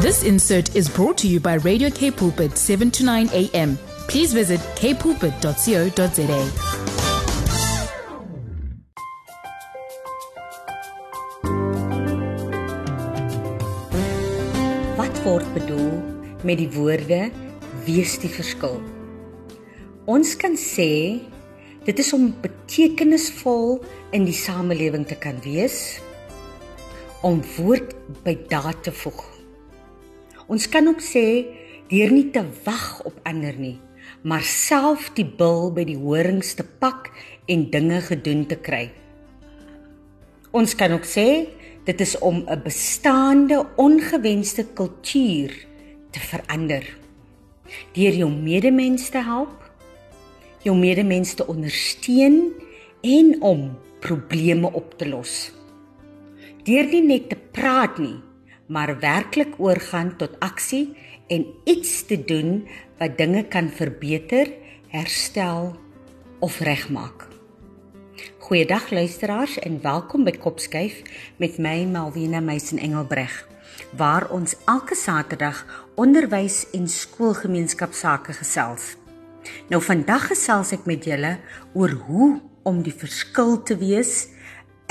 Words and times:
This 0.00 0.22
insert 0.22 0.76
is 0.76 0.88
brought 0.88 1.18
to 1.18 1.26
you 1.26 1.40
by 1.40 1.54
Radio 1.54 1.90
K 1.90 2.12
Pulpit 2.12 2.56
7 2.56 2.88
to 2.92 3.04
9 3.04 3.30
a.m. 3.32 3.76
Please 4.06 4.32
visit 4.32 4.60
kpulpit.co.za. 4.78 6.38
Wat 14.94 15.22
word 15.24 15.48
bedoel 15.56 15.90
met 16.46 16.62
die 16.62 16.70
woorde 16.76 17.32
wees 17.82 18.14
die 18.22 18.30
verskil? 18.30 18.78
Ons 20.06 20.36
kan 20.38 20.54
sê 20.54 21.18
dit 21.88 21.98
is 21.98 22.12
om 22.14 22.28
betekenisvol 22.44 23.80
in 24.14 24.30
die 24.30 24.38
samelewing 24.46 25.08
te 25.10 25.18
kan 25.18 25.42
wees 25.42 25.98
om 27.26 27.42
woord 27.56 27.98
by 28.22 28.36
daad 28.46 28.86
te 28.86 28.94
voeg. 28.94 29.37
Ons 30.48 30.64
kan 30.72 30.88
ook 30.88 31.02
sê 31.04 31.44
deur 31.92 32.12
nie 32.12 32.30
te 32.32 32.40
wag 32.64 33.02
op 33.04 33.20
ander 33.28 33.56
nie, 33.60 33.76
maar 34.24 34.44
self 34.44 35.10
die 35.16 35.26
bil 35.28 35.68
by 35.76 35.84
die 35.88 35.98
horings 36.00 36.54
te 36.56 36.64
pak 36.64 37.10
en 37.52 37.68
dinge 37.72 38.00
gedoen 38.06 38.46
te 38.48 38.56
kry. 38.56 38.86
Ons 40.56 40.72
kan 40.80 40.94
ook 40.96 41.04
sê 41.04 41.28
dit 41.84 42.00
is 42.00 42.16
om 42.24 42.44
'n 42.48 42.62
bestaande 42.64 43.66
ongewenste 43.76 44.64
kultuur 44.74 45.52
te 46.10 46.20
verander. 46.20 46.84
Deur 47.92 48.14
jou 48.16 48.30
medemens 48.30 49.08
te 49.08 49.20
help, 49.20 49.70
jou 50.64 50.76
medemens 50.76 51.34
te 51.34 51.46
ondersteun 51.46 52.52
en 53.02 53.42
om 53.42 53.78
probleme 54.00 54.72
op 54.72 54.98
te 54.98 55.08
los. 55.08 55.52
Deur 56.64 56.84
nie 56.84 57.02
net 57.02 57.28
te 57.28 57.36
praat 57.52 57.98
nie, 57.98 58.16
maar 58.68 58.98
werklik 59.00 59.56
oorgaan 59.56 60.16
tot 60.16 60.36
aksie 60.44 60.96
en 61.26 61.46
iets 61.64 62.04
te 62.06 62.24
doen 62.24 62.68
wat 62.98 63.16
dinge 63.16 63.44
kan 63.48 63.70
verbeter, 63.70 64.52
herstel 64.88 65.76
of 66.38 66.60
regmaak. 66.60 67.26
Goeiedag 68.38 68.90
luisteraars 68.90 69.58
en 69.58 69.80
welkom 69.82 70.24
by 70.24 70.32
Kopskyf 70.40 71.02
met 71.36 71.58
my 71.58 71.84
Malwena 71.84 72.40
Meisen 72.40 72.78
Engelbreg 72.78 73.46
waar 73.96 74.26
ons 74.34 74.56
elke 74.66 74.96
Saterdag 74.96 75.62
onderwys 75.94 76.66
en 76.74 76.88
skoolgemeenskap 76.88 77.92
sake 77.94 78.32
gesels. 78.32 78.96
Nou 79.68 79.80
vandag 79.84 80.28
gesels 80.32 80.72
ek 80.76 80.84
met 80.88 81.06
julle 81.08 81.36
oor 81.72 81.94
hoe 82.08 82.30
om 82.68 82.82
die 82.84 82.94
verskil 82.94 83.56
te 83.62 83.78
wees 83.80 84.28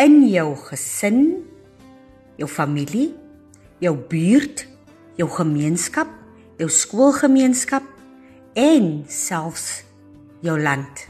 in 0.02 0.22
jou 0.30 0.56
gesin, 0.70 1.22
jou 2.38 2.50
familie, 2.50 3.12
jou 3.80 3.96
buurt, 4.10 4.68
jou 5.18 5.30
gemeenskap, 5.30 6.10
jou 6.58 6.70
skoolgemeenskap 6.70 7.84
en 8.54 9.04
selfs 9.08 9.84
jou 10.42 10.58
land 10.62 11.08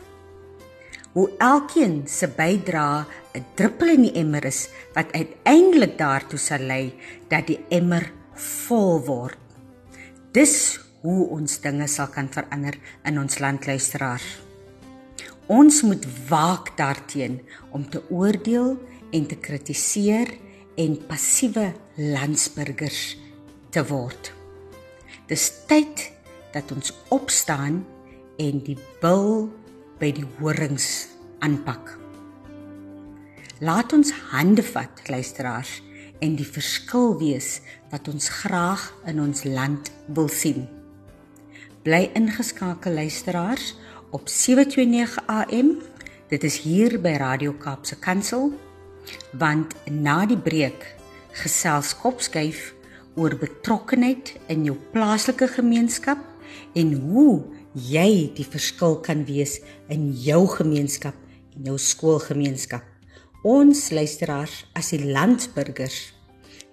hoe 1.18 1.30
elkeen 1.42 2.04
se 2.06 2.28
bydrae 2.30 3.06
'n 3.34 3.46
druppel 3.56 3.90
in 3.90 4.04
die 4.06 4.18
emmer 4.22 4.46
is 4.46 4.70
wat 4.94 5.12
uiteindelik 5.12 5.98
daartoe 5.98 6.40
sal 6.40 6.62
lei 6.62 6.94
dat 7.28 7.48
die 7.48 7.60
emmer 7.70 8.12
vol 8.34 9.02
word. 9.06 9.38
Dis 10.32 10.80
hoe 11.02 11.28
ons 11.30 11.62
dinge 11.62 11.88
sal 11.88 12.08
kan 12.08 12.30
verander 12.30 12.78
in 13.04 13.20
ons 13.20 13.40
land 13.40 13.66
luisteraars. 13.66 14.28
Ons 15.48 15.82
moet 15.82 16.06
waak 16.30 16.78
daarteen 16.78 17.42
om 17.72 17.90
te 17.90 18.02
oordeel 18.10 18.78
en 19.12 19.26
te 19.26 19.36
kritiseer 19.36 20.28
en 20.78 20.98
passiewe 21.10 21.72
landsburgers 21.98 23.18
te 23.74 23.82
word. 23.90 24.32
Dis 25.28 25.50
tyd 25.68 26.06
dat 26.54 26.72
ons 26.72 26.94
opstaan 27.14 27.82
en 28.38 28.62
die 28.64 28.78
bil 29.02 29.48
by 29.98 30.12
die 30.14 30.26
horings 30.38 31.08
aanpak. 31.42 31.96
Laat 33.58 33.94
ons 33.98 34.14
hande 34.30 34.62
vat, 34.62 35.02
luisteraars, 35.10 35.80
en 36.22 36.38
die 36.38 36.46
verskil 36.46 37.16
wees 37.18 37.58
wat 37.92 38.08
ons 38.10 38.30
graag 38.42 38.88
in 39.10 39.22
ons 39.22 39.44
land 39.50 39.90
wil 40.14 40.30
sien. 40.30 40.68
Bly 41.86 42.08
ingeskakel 42.18 42.98
luisteraars 42.98 43.74
op 44.14 44.30
729 44.30 45.20
AM. 45.26 45.76
Dit 46.30 46.44
is 46.44 46.62
hier 46.66 46.98
by 47.02 47.16
Radio 47.22 47.54
Kaapse 47.58 47.98
Kansel 48.02 48.52
want 49.34 49.76
na 49.90 50.26
die 50.26 50.40
breek 50.40 50.96
gesels 51.38 51.94
kopskuif 52.02 52.74
oor 53.18 53.36
betrokkenheid 53.38 54.36
in 54.54 54.66
jou 54.68 54.76
plaaslike 54.94 55.48
gemeenskap 55.56 56.22
en 56.78 56.94
hoe 57.10 57.44
jy 57.74 58.34
die 58.38 58.46
verskil 58.46 58.98
kan 59.06 59.26
wees 59.28 59.60
in 59.94 60.10
jou 60.14 60.46
gemeenskap 60.58 61.16
en 61.56 61.72
jou 61.72 61.78
skoolgemeenskap. 61.82 62.84
Ons 63.46 63.90
luisteraars 63.94 64.66
as 64.78 64.92
die 64.94 65.04
landsburgers 65.06 66.14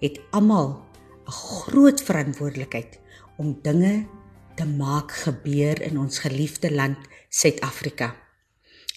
het 0.01 0.21
almal 0.33 0.81
'n 1.27 1.33
groot 1.33 2.03
verantwoordelikheid 2.03 3.01
om 3.39 3.57
dinge 3.63 4.07
te 4.57 4.65
maak 4.65 5.13
gebeur 5.13 5.83
in 5.83 5.99
ons 5.99 6.19
geliefde 6.19 6.71
land 6.71 6.99
Suid-Afrika. 7.29 8.24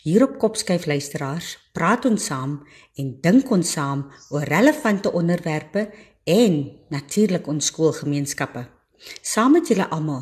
Hier 0.07 0.23
op 0.23 0.37
Kopskyf 0.39 0.85
luisteraars, 0.87 1.57
praat 1.75 2.05
ons 2.07 2.25
saam 2.29 2.53
en 2.95 3.07
dink 3.19 3.49
ons 3.51 3.71
saam 3.75 4.05
oor 4.31 4.45
relevante 4.47 5.11
onderwerpe 5.11 5.81
en 6.23 6.53
natuurlik 6.93 7.47
ons 7.51 7.67
skoolgemeenskappe. 7.67 8.61
Saam 9.19 9.57
met 9.57 9.67
julle 9.67 9.89
almal 9.91 10.21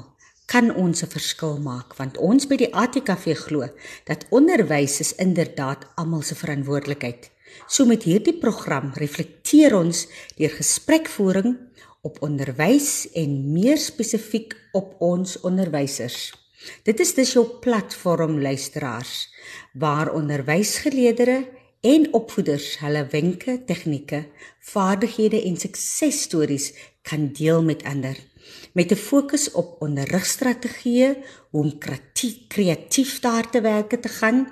kan 0.49 0.71
ons 0.73 1.03
'n 1.03 1.11
verskil 1.13 1.59
maak 1.61 1.93
want 1.99 2.17
ons 2.17 2.47
by 2.49 2.57
die 2.57 2.73
ATKV 2.73 3.35
glo 3.45 3.67
dat 4.09 4.25
onderwys 4.29 4.99
is 5.05 5.13
inderdaad 5.21 5.85
almal 5.95 6.21
se 6.21 6.35
verantwoordelikheid. 6.35 7.29
So 7.67 7.85
met 7.85 8.03
hierdie 8.03 8.39
program 8.39 8.89
reflekteer 8.93 9.75
ons 9.75 10.07
deur 10.37 10.49
gesprekvoering 10.49 11.57
op 12.01 12.21
onderwys 12.21 13.07
en 13.13 13.53
meer 13.53 13.77
spesifiek 13.77 14.57
op 14.71 14.95
ons 14.99 15.39
onderwysers. 15.41 16.44
Dit 16.83 16.99
is 16.99 17.13
dus 17.13 17.33
jou 17.33 17.45
platform 17.59 18.41
luisteraars 18.41 19.33
waar 19.73 20.13
onderwysgeleerders 20.13 21.45
en 21.81 22.13
opvoeders 22.13 22.79
hulle 22.79 23.07
wenke, 23.11 23.63
tegnieke, 23.65 24.25
vaardighede 24.59 25.43
en 25.43 25.57
suksesstories 25.57 26.73
kan 27.01 27.29
deel 27.33 27.63
met 27.63 27.83
ander 27.83 28.17
met 28.71 28.91
'n 28.91 28.95
fokus 28.95 29.51
op 29.51 29.81
onderrigstrategieë, 29.81 31.17
om 31.51 31.77
kreatief 32.47 33.19
daar 33.19 33.49
te 33.49 33.61
werk 33.61 34.01
te 34.01 34.09
gaan. 34.09 34.47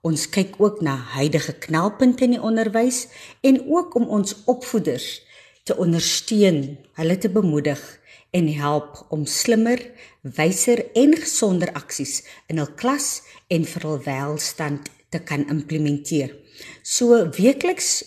Ons 0.00 0.28
kyk 0.28 0.54
ook 0.58 0.80
na 0.80 0.96
huidige 0.96 1.52
knelpunte 1.52 2.24
in 2.24 2.30
die 2.30 2.42
onderwys 2.42 3.08
en 3.40 3.70
ook 3.70 3.94
om 3.94 4.04
ons 4.04 4.36
opvoeders 4.44 5.22
te 5.62 5.76
ondersteun, 5.76 6.78
hulle 6.92 7.18
te 7.18 7.28
bemoedig 7.28 8.00
en 8.30 8.48
help 8.58 9.06
om 9.08 9.26
slimmer, 9.26 9.80
wyser 10.22 10.84
en 10.92 11.16
gesonder 11.16 11.72
aksies 11.72 12.22
in 12.46 12.60
hul 12.60 12.70
klas 12.76 13.22
en 13.48 13.64
vir 13.64 13.86
hul 13.88 14.00
welstand 14.04 14.90
te 15.08 15.20
kan 15.24 15.46
implementeer. 15.48 16.34
So 16.82 17.16
weekliks 17.38 18.04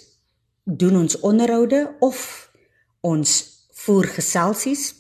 doen 0.63 0.99
ons 1.03 1.19
onderhoude 1.25 1.87
of 1.99 2.49
ons 3.01 3.37
voer 3.83 4.11
geselsies 4.17 4.91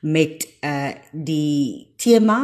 met 0.00 0.46
uh 0.64 0.92
die 1.12 1.92
tema 2.00 2.38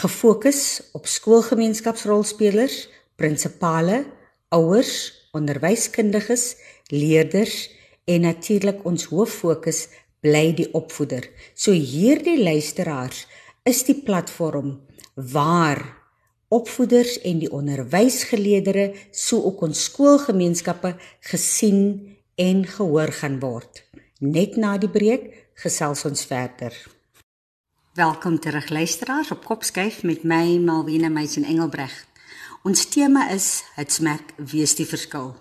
gefokus 0.00 0.80
op 0.96 1.06
skoolgemeenskapsrolspelers, 1.06 2.88
prinsipale, 3.16 4.04
ouers, 4.48 5.12
onderwyskundiges, 5.36 6.54
leerders 6.88 7.68
en 8.04 8.24
natuurlik 8.24 8.84
ons 8.88 9.04
hoof 9.12 9.34
fokus 9.42 9.88
bly 10.20 10.52
die 10.56 10.68
opvoeder. 10.76 11.24
So 11.54 11.72
hierdie 11.72 12.38
luisteraars 12.42 13.26
is 13.68 13.82
die 13.88 13.96
platform 13.96 14.78
waar 15.14 15.82
opvoeders 16.50 17.18
en 17.26 17.38
die 17.42 17.50
onderwysgeleerders 17.54 19.06
so 19.14 19.42
ook 19.46 19.62
ons 19.68 19.84
skoolgemeenskappe 19.88 20.96
gesien 21.30 21.82
en 22.34 22.64
gehoor 22.66 23.12
gaan 23.20 23.38
word. 23.40 23.84
Net 24.20 24.56
na 24.56 24.76
die 24.78 24.90
breek 24.90 25.30
gesels 25.60 26.04
ons 26.08 26.24
verder. 26.28 26.74
Welkom 27.94 28.38
terug 28.40 28.68
luisteraars 28.68 29.30
op 29.30 29.44
Kopskyf 29.44 30.02
met 30.02 30.24
my 30.24 30.58
Malwena 30.58 31.08
Meisen 31.08 31.44
Engelbreg. 31.44 31.94
Ons 32.64 32.84
tema 32.88 33.28
is 33.32 33.62
hitsmerk 33.76 34.34
wees 34.36 34.74
die 34.76 34.86
verskil. 34.88 35.32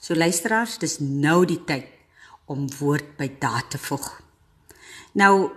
So 0.00 0.14
luisteraars, 0.14 0.78
dis 0.78 0.98
nou 1.00 1.44
die 1.48 1.60
tyd 1.66 1.93
om 2.46 2.66
woord 2.78 3.16
by 3.16 3.28
daad 3.40 3.70
te 3.70 3.78
voeg. 3.78 4.08
Nou 5.20 5.50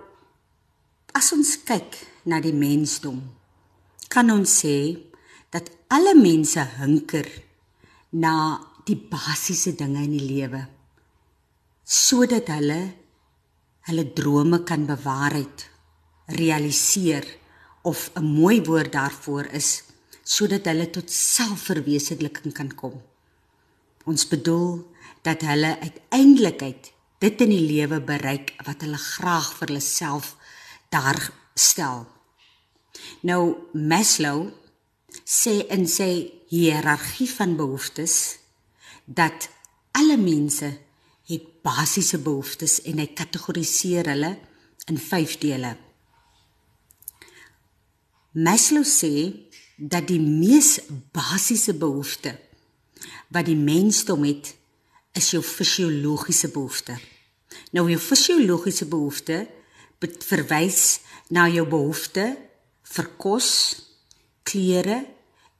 as 1.18 1.32
ons 1.34 1.58
kyk 1.66 1.98
na 2.30 2.40
die 2.44 2.54
mensdom, 2.54 3.20
kan 4.08 4.30
ons 4.32 4.60
sê 4.62 4.96
dat 5.52 5.70
alle 5.90 6.14
mense 6.16 6.62
hunker 6.78 7.28
na 8.12 8.60
die 8.88 8.96
basiese 8.96 9.74
dinge 9.76 10.04
in 10.06 10.14
die 10.16 10.28
lewe 10.28 10.64
sodat 11.88 12.50
hulle 12.52 12.82
hulle 13.88 14.04
drome 14.12 14.66
kan 14.68 14.84
bewaarheid, 14.84 15.64
realiseer 16.36 17.24
of 17.88 18.12
'n 18.16 18.24
mooi 18.24 18.60
woord 18.62 18.92
daarvoor 18.92 19.46
is 19.56 19.84
sodat 20.24 20.66
hulle 20.66 20.90
tot 20.90 21.10
selfverwesenliking 21.10 22.54
kan 22.54 22.76
kom. 22.76 23.02
Ons 24.04 24.28
bedoel 24.28 24.84
dat 25.28 25.44
hulle 25.44 25.76
uiteindelik 25.84 26.64
dit 27.20 27.42
in 27.42 27.52
die 27.52 27.66
lewe 27.66 28.00
bereik 28.02 28.54
wat 28.66 28.86
hulle 28.86 29.00
graag 29.02 29.50
vir 29.58 29.72
hulle 29.72 29.84
self 29.84 30.36
daar 30.94 31.20
stel. 31.58 32.06
Nou 33.28 33.58
Maslow 33.74 34.48
sê 35.24 35.60
in 35.74 35.88
sy 35.90 36.12
hiërargie 36.52 37.30
van 37.32 37.56
behoeftes 37.60 38.38
dat 39.06 39.50
alle 39.98 40.18
mense 40.18 40.70
het 41.28 41.48
basiese 41.66 42.20
behoeftes 42.24 42.80
en 42.88 43.02
hy 43.02 43.10
kategoriseer 43.18 44.08
hulle 44.14 44.32
in 44.88 45.00
5 45.02 45.38
dele. 45.44 45.74
Maslow 48.38 48.86
sê 48.88 49.12
dat 49.78 50.08
die 50.08 50.22
mees 50.22 50.78
basiese 51.16 51.76
behoefte 51.78 52.38
wat 53.34 53.50
die 53.50 53.58
mensdom 53.58 54.24
het 54.26 54.54
is 55.14 55.32
jou 55.32 55.44
fisiologiese 55.44 56.50
behoefte. 56.50 56.98
Nou 57.72 57.88
jou 57.90 58.00
fisiologiese 58.00 58.86
behoefte 58.86 59.48
verwys 60.00 61.00
na 61.34 61.48
jou 61.50 61.66
behoefte 61.68 62.38
vir 62.88 63.10
kos, 63.18 63.50
klere 64.48 65.02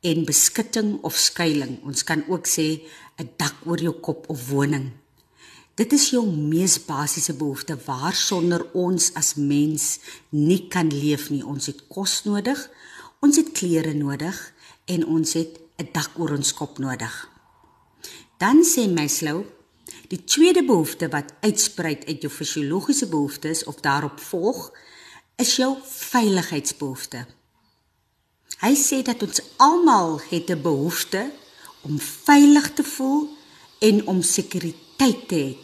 en 0.06 0.24
beskutting 0.26 0.98
of 1.04 1.18
skuilings. 1.18 1.82
Ons 1.84 2.04
kan 2.04 2.24
ook 2.28 2.48
sê 2.48 2.82
'n 3.18 3.30
dak 3.38 3.56
oor 3.66 3.80
jou 3.80 3.94
kop 3.94 4.30
of 4.30 4.50
woning. 4.50 4.92
Dit 5.76 5.94
is 5.94 6.10
jou 6.10 6.26
mees 6.26 6.86
basiese 6.86 7.34
behoefte 7.34 7.78
waarsonder 7.86 8.64
ons 8.74 9.14
as 9.14 9.36
mens 9.36 10.00
nie 10.30 10.68
kan 10.68 10.90
leef 10.90 11.30
nie. 11.30 11.46
Ons 11.46 11.66
het 11.66 11.88
kos 11.88 12.24
nodig, 12.24 12.70
ons 13.22 13.38
het 13.38 13.52
klere 13.52 13.94
nodig 13.94 14.54
en 14.86 15.06
ons 15.06 15.34
het 15.34 15.60
'n 15.78 15.90
dak 15.94 16.12
oor 16.20 16.32
ons 16.32 16.54
kop 16.54 16.78
nodig. 16.78 17.37
Dan 18.38 18.62
sê 18.64 18.86
Maslow, 18.86 19.46
die 20.08 20.24
tweede 20.24 20.64
behoefte 20.64 21.10
wat 21.10 21.34
uitspruit 21.42 22.06
uit 22.06 22.22
jou 22.22 22.30
fisiologiese 22.34 23.08
behoeftes 23.10 23.64
of 23.64 23.80
daarop 23.82 24.20
volg, 24.20 24.72
is 25.36 25.56
jou 25.56 25.74
veiligheidsbehoefte. 25.84 27.26
Hy 28.62 28.74
sê 28.78 29.02
dat 29.06 29.22
ons 29.26 29.42
almal 29.62 30.20
het 30.30 30.50
'n 30.50 30.62
behoefte 30.62 31.32
om 31.82 32.00
veilig 32.00 32.74
te 32.74 32.84
voel 32.84 33.30
en 33.80 34.08
om 34.08 34.22
sekuriteit 34.22 35.28
te 35.28 35.36
hê. 35.36 35.58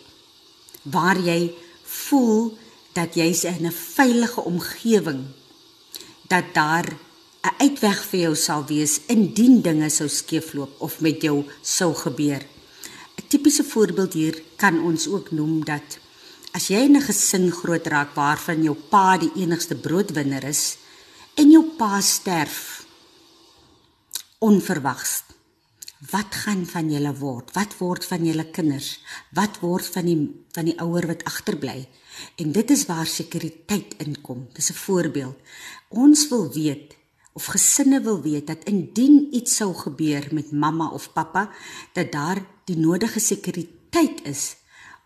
Waar 0.83 1.19
jy 1.19 1.53
voel 1.83 2.57
dat 2.93 3.15
jy's 3.15 3.43
in 3.43 3.65
'n 3.65 3.71
veilige 3.71 4.41
omgewing, 4.41 5.25
dat 6.27 6.53
daar 6.53 6.87
'n 7.43 7.55
uitweg 7.57 8.05
vir 8.05 8.19
jou 8.19 8.35
sal 8.35 8.65
wees 8.65 8.99
indien 9.07 9.61
dinge 9.61 9.89
sou 9.89 10.09
skeefloop 10.09 10.81
of 10.81 10.99
met 10.99 11.21
jou 11.21 11.45
sou 11.61 11.93
gebeur. 11.93 12.52
Tipiese 13.33 13.63
voorbeeld 13.63 14.13
hier 14.13 14.35
kan 14.61 14.75
ons 14.85 15.07
ook 15.09 15.31
noem 15.33 15.63
dat 15.65 15.95
as 16.53 16.67
jy 16.69 16.83
in 16.85 16.97
'n 16.97 17.01
gesin 17.01 17.49
groot 17.51 17.87
raak 17.87 18.13
waarvan 18.13 18.61
jou 18.61 18.75
pa 18.91 19.17
die 19.17 19.31
enigste 19.41 19.75
broodwinner 19.75 20.43
is 20.43 20.77
en 21.41 21.49
jou 21.49 21.63
pa 21.77 22.01
sterf 22.01 22.85
onverwags 24.37 25.23
wat 26.11 26.35
gaan 26.35 26.65
van 26.65 26.91
julle 26.91 27.13
word? 27.15 27.51
Wat 27.55 27.77
word 27.77 28.05
van 28.05 28.25
julle 28.25 28.45
kinders? 28.51 28.99
Wat 29.31 29.59
word 29.59 29.85
van 29.85 30.05
die 30.05 30.19
van 30.51 30.65
die 30.65 30.79
ouer 30.79 31.07
wat 31.07 31.23
agterbly? 31.23 31.87
En 32.35 32.51
dit 32.51 32.69
is 32.69 32.85
waar 32.85 33.07
sekuriteit 33.07 33.95
inkom. 33.97 34.47
Dis 34.53 34.69
'n 34.69 34.73
voorbeeld. 34.73 35.37
Ons 35.89 36.27
wil 36.29 36.53
weet 36.53 36.95
of 37.33 37.45
gesinne 37.45 38.01
wil 38.01 38.21
weet 38.21 38.47
dat 38.47 38.63
indien 38.69 39.27
iets 39.31 39.55
sou 39.55 39.73
gebeur 39.73 40.27
met 40.31 40.51
mamma 40.51 40.89
of 40.89 41.13
pappa 41.13 41.49
dat 41.93 42.11
daar 42.11 42.45
die 42.63 42.77
nodige 42.77 43.19
sekuriteit 43.19 44.21
is 44.23 44.55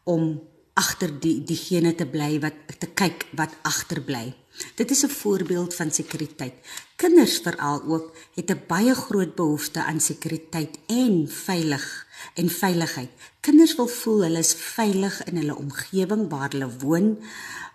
om 0.03 0.41
agter 0.77 1.11
die 1.19 1.39
diegene 1.43 1.95
te 1.97 2.05
bly 2.05 2.37
wat 2.43 2.77
te 2.79 2.89
kyk 2.93 3.25
wat 3.39 3.55
agterbly. 3.65 4.35
Dit 4.75 4.91
is 4.91 5.03
'n 5.05 5.09
voorbeeld 5.21 5.73
van 5.75 5.91
sekuriteit. 5.91 6.53
Kinders 6.95 7.37
veral 7.45 7.81
ook 7.83 8.15
het 8.35 8.49
'n 8.51 8.63
baie 8.67 8.93
groot 8.95 9.35
behoefte 9.35 9.83
aan 9.83 9.99
sekuriteit 9.99 10.77
en 10.87 11.27
veilig 11.29 12.07
en 12.33 12.49
veiligheid. 12.49 13.09
Kinders 13.39 13.75
wil 13.75 13.87
voel 13.87 14.21
hulle 14.21 14.37
is 14.37 14.53
veilig 14.53 15.23
in 15.23 15.35
hulle 15.37 15.55
omgewing 15.55 16.29
waar 16.29 16.49
hulle 16.51 16.77
woon, 16.77 17.23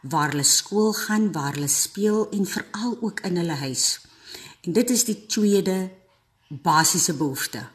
waar 0.03 0.31
hulle 0.31 0.43
skool 0.43 0.93
gaan, 0.93 1.33
waar 1.33 1.53
hulle 1.53 1.69
speel 1.69 2.31
en 2.31 2.47
veral 2.47 2.99
ook 3.01 3.21
in 3.21 3.37
hulle 3.37 3.59
huis. 3.67 4.01
En 4.63 4.73
dit 4.73 4.91
is 4.91 5.05
die 5.05 5.27
tweede 5.27 5.91
basiese 6.49 7.17
behoefte. 7.17 7.67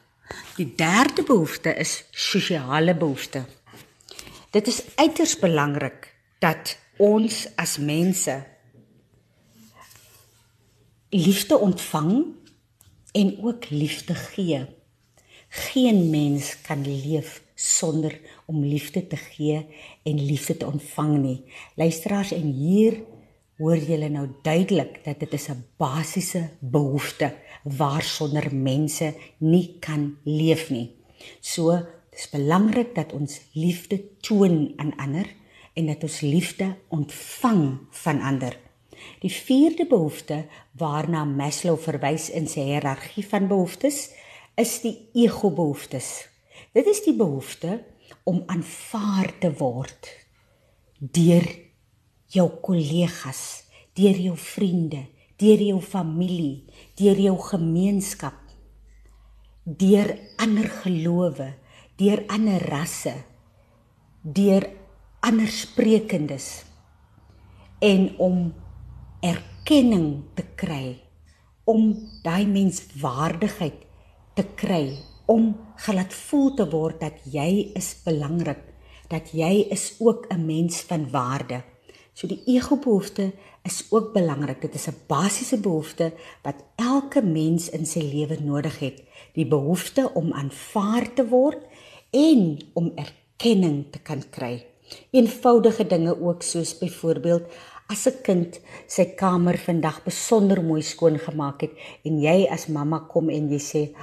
Die 0.55 0.75
derde 0.75 1.23
behoefte 1.23 1.73
is 1.75 2.05
sosiale 2.11 2.95
behoefte. 2.95 3.45
Dit 4.49 4.67
is 4.67 4.81
uiters 4.95 5.39
belangrik 5.39 6.15
dat 6.39 6.77
ons 6.97 7.47
as 7.55 7.77
mense 7.77 8.45
liefde 11.09 11.57
ontvang 11.57 12.25
en 13.11 13.43
ook 13.43 13.69
liefde 13.69 14.15
gee. 14.15 14.65
Geen 15.49 16.09
mens 16.09 16.61
kan 16.61 16.87
leef 16.87 17.41
sonder 17.55 18.19
om 18.45 18.63
liefde 18.63 19.07
te 19.07 19.15
gee 19.15 19.65
en 20.03 20.25
liefde 20.25 20.57
te 20.57 20.65
ontvang 20.65 21.17
nie. 21.17 21.43
Luisteraars 21.75 22.31
en 22.31 22.51
hier 22.51 23.03
hoor 23.57 23.77
julle 23.81 24.09
nou 24.13 24.27
duidelik 24.45 24.99
dat 25.05 25.19
dit 25.19 25.33
is 25.33 25.49
'n 25.49 25.65
basiese 25.77 26.49
behoefte 26.59 27.33
waarsonder 27.63 28.55
mense 28.55 29.15
nie 29.37 29.77
kan 29.79 30.17
leef 30.23 30.69
nie. 30.69 30.95
So, 31.41 31.71
dit 32.09 32.19
is 32.19 32.29
belangrik 32.29 32.95
dat 32.95 33.13
ons 33.13 33.41
liefde 33.53 34.17
toon 34.19 34.73
aan 34.75 34.95
ander 34.95 35.27
en 35.73 35.85
dat 35.85 36.03
ons 36.03 36.19
liefde 36.19 36.75
ontvang 36.87 37.79
van 37.89 38.21
ander. 38.21 38.57
Die 39.19 39.31
vierde 39.31 39.85
behoefte 39.85 40.45
waarna 40.71 41.25
Maslow 41.25 41.77
verwys 41.79 42.29
in 42.29 42.47
sy 42.47 42.59
hiërargie 42.59 43.25
van 43.25 43.47
behoeftes 43.47 44.11
is 44.55 44.81
die 44.81 45.09
ego-behoeftes. 45.13 46.27
Dit 46.73 46.85
is 46.85 47.03
die 47.03 47.15
behoefte 47.15 47.83
om 48.23 48.43
aanvaar 48.45 49.37
te 49.39 49.53
word 49.53 50.09
deur 50.99 51.66
jou 52.33 52.47
kollegas, 52.61 53.63
deur 53.97 54.17
jou 54.19 54.35
vriende, 54.37 55.05
deur 55.37 55.61
jou 55.61 55.79
familie, 55.81 56.65
deur 56.97 57.19
jou 57.21 57.37
gemeenskap, 57.49 58.37
deur 59.63 60.13
ander 60.41 60.69
gelowe, 60.83 61.51
deur 61.99 62.23
ander 62.33 62.63
rasse, 62.71 63.13
deur 64.23 64.67
ander 65.25 65.49
sprekendes 65.51 66.63
en 67.83 68.09
om 68.21 68.47
erkenning 69.25 70.23
te 70.37 70.45
kry, 70.57 70.97
om 71.67 71.91
daai 72.23 72.47
menswaardigheid 72.47 73.83
te 74.37 74.45
kry, 74.57 74.97
om 75.27 75.51
gelaat 75.83 76.13
voel 76.15 76.53
te 76.55 76.67
word 76.71 77.01
dat 77.03 77.25
jy 77.27 77.73
is 77.75 77.91
belangrik, 78.05 78.61
dat 79.11 79.33
jy 79.35 79.67
is 79.71 79.95
ook 79.99 80.27
'n 80.31 80.45
mens 80.45 80.81
van 80.81 81.09
waarde. 81.11 81.63
So 82.17 82.25
die 82.25 82.39
ego-behoefte 82.49 83.27
is 83.61 83.83
ook 83.93 84.09
belangrik. 84.15 84.61
Dit 84.61 84.73
is 84.73 84.87
'n 84.89 85.05
basiese 85.07 85.59
behoefte 85.59 86.13
wat 86.41 86.63
elke 86.75 87.21
mens 87.21 87.69
in 87.69 87.85
sy 87.85 87.99
lewe 87.99 88.37
nodig 88.41 88.79
het. 88.79 89.03
Die 89.33 89.45
behoefte 89.45 90.13
om 90.13 90.33
aanvaar 90.33 91.13
te 91.13 91.27
word 91.27 91.61
en 92.09 92.57
om 92.73 92.91
erkenning 92.95 93.85
te 93.91 93.99
kan 93.99 94.23
kry. 94.29 94.65
Eenvoudige 95.11 95.87
dinge 95.87 96.21
ook 96.21 96.41
soos 96.41 96.77
byvoorbeeld 96.77 97.43
as 97.87 98.07
'n 98.07 98.21
kind 98.23 98.59
sy 98.87 99.05
kamer 99.05 99.57
vandag 99.57 100.03
besonder 100.03 100.63
mooi 100.63 100.81
skoon 100.81 101.19
gemaak 101.19 101.61
het 101.61 101.71
en 102.03 102.19
jy 102.19 102.47
as 102.49 102.67
mamma 102.67 102.99
kom 102.99 103.29
en 103.29 103.49
jy 103.49 103.59
sê, 103.59 103.95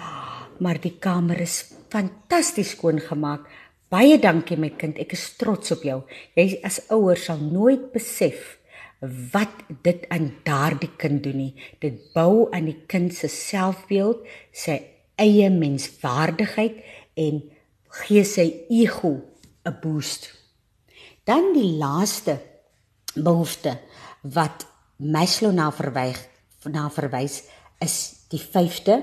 "Maar 0.58 0.80
die 0.80 0.98
kamer 0.98 1.40
is 1.40 1.72
fantasties 1.88 2.70
skoon 2.70 3.00
gemaak." 3.00 3.48
Baie 3.94 4.16
dankie 4.18 4.56
my 4.58 4.72
kind, 4.74 4.98
ek 4.98 5.12
is 5.14 5.24
trots 5.38 5.70
op 5.70 5.84
jou. 5.86 6.00
Jy 6.34 6.58
as 6.66 6.80
ouer 6.94 7.18
sal 7.20 7.38
nooit 7.38 7.92
besef 7.94 8.56
wat 9.30 9.60
dit 9.86 10.02
aan 10.14 10.32
daardie 10.46 10.90
kind 10.98 11.22
doen 11.22 11.38
nie. 11.38 11.52
Dit 11.78 12.00
bou 12.16 12.48
aan 12.50 12.66
die 12.72 12.80
kind 12.90 13.14
se 13.14 13.30
selfbeeld, 13.30 14.24
sy 14.50 14.80
eie 15.20 15.50
menswaardigheid 15.52 16.80
en 17.22 17.38
gee 18.00 18.24
sy 18.26 18.48
ego 18.66 19.12
'n 19.62 19.76
boost. 19.82 20.32
Dan 21.24 21.52
die 21.54 21.78
laaste 21.78 22.40
behoefte 23.14 23.78
wat 24.22 24.66
Maslow 24.98 25.52
na 25.52 25.70
verwys 25.70 26.26
na 26.64 26.88
verwys 26.88 27.44
is 27.80 28.26
die 28.32 28.40
5de 28.40 29.02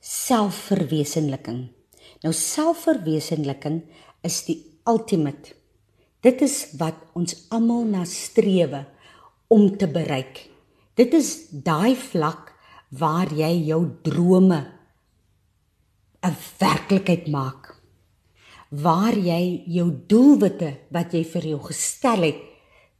selfverwesenliking. 0.00 1.79
Nou 2.22 2.32
selfverwesenliking 2.36 3.82
is 4.22 4.44
die 4.44 4.58
ultimate 4.88 5.60
Dit 6.20 6.42
is 6.44 6.74
wat 6.76 6.98
ons 7.16 7.32
almal 7.48 7.86
na 7.88 8.04
strewe 8.04 8.84
om 9.48 9.70
te 9.80 9.88
bereik. 9.88 10.50
Dit 11.00 11.14
is 11.16 11.48
daai 11.48 11.96
vlak 11.96 12.52
waar 13.00 13.32
jy 13.32 13.52
jou 13.70 13.80
drome 14.04 14.60
'n 16.20 16.36
werklikheid 16.60 17.26
maak. 17.28 17.80
Waar 18.70 19.16
jy 19.16 19.64
jou 19.66 19.88
doelwitte 20.06 20.76
wat 20.90 21.12
jy 21.12 21.24
vir 21.24 21.42
jou 21.42 21.60
gestel 21.60 22.22
het 22.22 22.40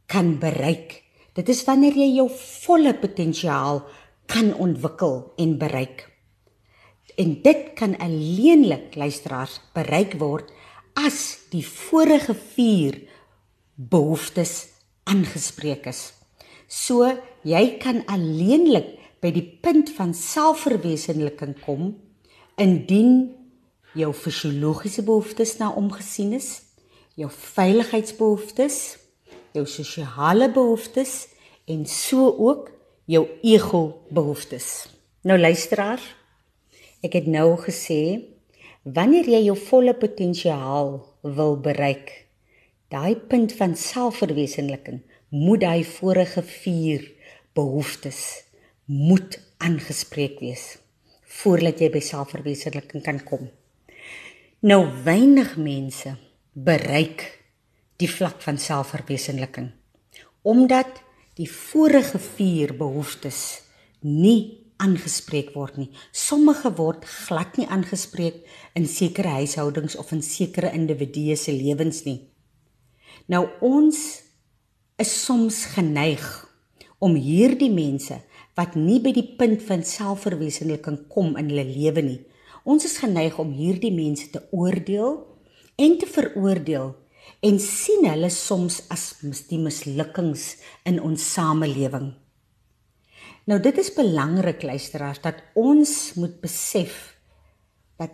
kan 0.07 0.39
bereik. 0.39 1.03
Dit 1.33 1.49
is 1.49 1.63
wanneer 1.63 1.93
jy 1.93 2.15
jou 2.15 2.29
volle 2.65 2.93
potensiaal 2.93 3.85
kan 4.25 4.53
ontwikkel 4.53 5.33
en 5.37 5.57
bereik. 5.57 6.10
En 7.17 7.41
dit 7.43 7.73
kan 7.75 7.97
alleenlik 7.97 8.95
luisteraars 8.95 9.59
bereik 9.73 10.15
word 10.19 10.51
as 10.93 11.47
die 11.51 11.65
vorige 11.65 12.35
4 12.35 12.99
behoeftes 13.75 14.67
aangespreek 15.03 15.87
is. 15.91 16.11
So 16.67 17.07
jy 17.43 17.63
kan 17.81 18.03
alleenlik 18.07 18.97
by 19.21 19.31
die 19.33 19.45
punt 19.63 19.91
van 19.97 20.13
selfverwesenliking 20.17 21.57
kom 21.65 21.93
indien 22.61 23.31
jou 23.97 24.11
fisiologiese 24.15 25.03
behoeftes 25.03 25.57
na 25.59 25.71
omgesien 25.75 26.33
is, 26.37 26.61
jou 27.19 27.27
veiligheidsbehoeftes, 27.31 28.77
jou 29.51 29.65
sosiale 29.67 30.47
behoeftes 30.53 31.27
en 31.67 31.83
so 31.85 32.29
ook 32.31 32.71
jou 33.11 33.25
ego 33.43 34.05
behoeftes. 34.09 34.87
Nou 35.27 35.37
luisteraar, 35.39 35.99
ek 37.01 37.17
het 37.17 37.27
nou 37.29 37.55
gesê 37.61 38.01
wanneer 38.83 39.29
jy 39.29 39.43
jou 39.47 39.57
volle 39.57 39.93
potensiaal 39.97 40.95
wil 41.21 41.57
bereik, 41.61 42.11
daai 42.89 43.15
punt 43.15 43.53
van 43.57 43.75
selfverwesenliking 43.77 45.01
moet 45.31 45.61
daai 45.63 45.83
vorige 45.87 46.43
4 46.43 47.05
behoeftes 47.57 48.21
moet 48.85 49.39
aangespreek 49.63 50.39
wees 50.43 50.77
voordat 51.41 51.79
jy 51.79 51.87
by 51.93 52.01
selfverwesenliking 52.03 53.03
kan 53.05 53.21
kom. 53.23 53.45
Nou 54.67 54.83
weinig 55.05 55.55
mense 55.57 56.17
bereik 56.53 57.23
die 58.01 58.09
vlak 58.11 58.41
van 58.43 58.59
selfverwesenliking 58.59 59.71
omdat 60.41 61.01
die 61.37 61.47
vorige 61.49 62.19
4 62.19 62.73
behoeftes 62.77 63.61
nie 64.01 64.60
aangespreek 64.81 65.53
word 65.55 65.77
nie. 65.79 65.89
Sommige 66.11 66.73
word 66.77 67.05
glad 67.05 67.57
nie 67.59 67.67
aangespreek 67.69 68.41
in 68.77 68.87
sekere 68.89 69.37
huishoudings 69.39 69.97
of 70.01 70.11
in 70.15 70.23
sekere 70.25 70.73
individue 70.75 71.37
se 71.37 71.53
lewens 71.55 72.03
nie. 72.07 72.19
Nou 73.31 73.45
ons 73.61 73.99
is 75.01 75.11
soms 75.25 75.63
geneig 75.75 76.25
om 77.01 77.15
hierdie 77.17 77.71
mense 77.73 78.19
wat 78.57 78.75
nie 78.77 78.99
by 79.01 79.13
die 79.15 79.25
punt 79.37 79.63
van 79.65 79.85
selfverwesenliking 79.87 81.05
kom 81.11 81.35
in 81.39 81.49
hulle 81.53 81.65
lewe 81.69 82.03
nie. 82.05 82.19
Ons 82.67 82.85
is 82.89 82.99
geneig 83.01 83.39
om 83.41 83.53
hierdie 83.55 83.93
mense 83.95 84.27
te 84.33 84.43
oordeel 84.53 85.21
en 85.81 85.97
te 85.97 86.09
veroordeel 86.09 86.91
en 87.41 87.57
sien 87.61 88.05
hulle 88.05 88.29
soms 88.33 88.83
as 88.93 89.07
die 89.49 89.61
mislukkings 89.61 90.57
in 90.85 90.99
ons 91.01 91.25
samelewing. 91.33 92.11
Nou 93.51 93.59
dit 93.59 93.77
is 93.81 93.89
belangrik 93.91 94.61
luisteraars 94.63 95.19
dat 95.19 95.41
ons 95.59 96.13
moet 96.15 96.37
besef 96.39 97.17
dat 97.99 98.13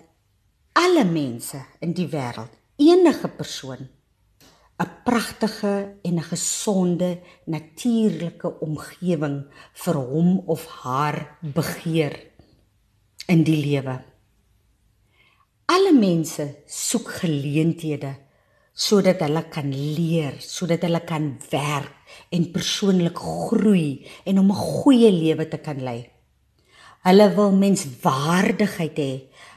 alle 0.74 1.04
mense 1.06 1.60
in 1.86 1.94
die 1.94 2.08
wêreld, 2.10 2.50
enige 2.82 3.30
persoon 3.30 3.86
'n 4.82 4.90
pragtige 5.06 5.94
en 6.02 6.18
'n 6.18 6.30
gesonde 6.34 7.22
natuurlike 7.46 8.60
omgewing 8.60 9.46
vir 9.74 9.96
hom 9.96 10.40
of 10.40 10.66
haar 10.66 11.38
begeer 11.42 12.14
in 13.28 13.44
die 13.44 13.62
lewe. 13.66 14.02
Alle 15.66 15.94
mense 15.94 16.56
soek 16.66 17.10
geleenthede 17.22 18.16
sodat 18.74 19.20
hulle 19.20 19.44
kan 19.50 19.70
leer, 19.74 20.34
sodat 20.40 20.82
hulle 20.82 21.04
kan 21.06 21.38
werk 21.50 21.97
en 22.30 22.52
persoonlik 22.52 23.18
groei 23.18 24.06
en 24.26 24.40
om 24.40 24.52
'n 24.52 24.56
goeie 24.56 25.12
lewe 25.12 25.48
te 25.48 25.58
kan 25.58 25.84
lei. 25.84 26.10
Hulle 27.08 27.28
wil 27.36 27.52
menswaardigheid 27.52 28.98
hê. 29.00 29.14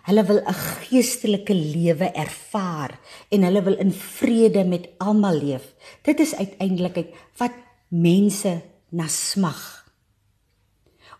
Hulle 0.06 0.24
wil 0.24 0.38
'n 0.38 0.54
geestelike 0.54 1.54
lewe 1.54 2.12
ervaar 2.12 2.98
en 3.30 3.42
hulle 3.42 3.62
wil 3.62 3.76
in 3.78 3.92
vrede 3.92 4.64
met 4.64 4.88
almal 4.98 5.34
leef. 5.34 5.74
Dit 6.02 6.20
is 6.20 6.34
uiteindelik 6.34 7.14
wat 7.36 7.52
mense 7.88 8.62
na 8.88 9.06
smag. 9.06 9.86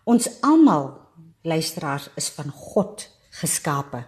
Ons 0.03 0.41
almal 0.41 0.99
luisteraars 1.43 2.09
is 2.15 2.29
van 2.29 2.49
God 2.49 3.09
geskape 3.29 4.05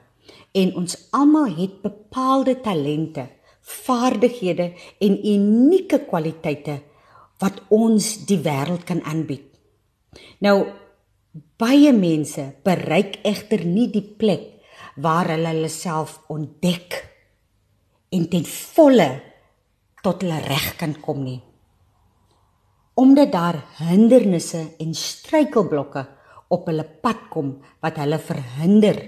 en 0.51 0.75
ons 0.75 0.95
almal 1.11 1.55
het 1.55 1.81
bepaalde 1.81 2.61
talente, 2.61 3.27
vaardighede 3.61 4.73
en 4.99 5.13
unieke 5.27 5.99
kwaliteite 6.07 6.81
wat 7.41 7.63
ons 7.73 8.25
die 8.29 8.39
wêreld 8.43 8.85
kan 8.85 9.01
aanbied. 9.03 9.45
Nou 10.45 10.57
Baie 11.33 11.89
mense 11.97 12.43
bereik 12.61 13.15
egter 13.25 13.63
nie 13.65 13.87
die 13.89 14.03
plek 14.05 14.43
waar 15.01 15.31
hulle 15.33 15.49
hulle 15.49 15.69
self 15.73 16.19
ontdek 16.29 16.97
en 18.13 18.27
ten 18.29 18.45
volle 18.45 19.07
tot 20.05 20.21
hulle 20.21 20.37
reg 20.45 20.67
kan 20.77 20.93
kom 21.01 21.23
nie. 21.25 21.39
Omdat 23.01 23.31
daar 23.33 23.57
hindernisse 23.79 24.61
en 24.83 24.93
struikelblokke 24.93 26.03
op 26.53 26.69
hulle 26.69 26.85
pad 26.85 27.25
kom 27.33 27.55
wat 27.81 27.97
hulle 28.03 28.21
verhinder 28.21 28.99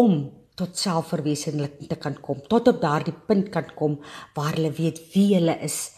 om 0.00 0.16
tot 0.56 0.80
selfverwesenliking 0.80 1.92
te 1.92 2.00
kan 2.00 2.16
kom, 2.24 2.40
tot 2.48 2.72
op 2.72 2.80
daardie 2.80 3.16
punt 3.28 3.52
kan 3.52 3.68
kom 3.76 3.98
waar 4.36 4.54
hulle 4.56 4.72
weet 4.80 5.02
wie 5.12 5.34
hulle 5.34 5.58
is, 5.60 5.90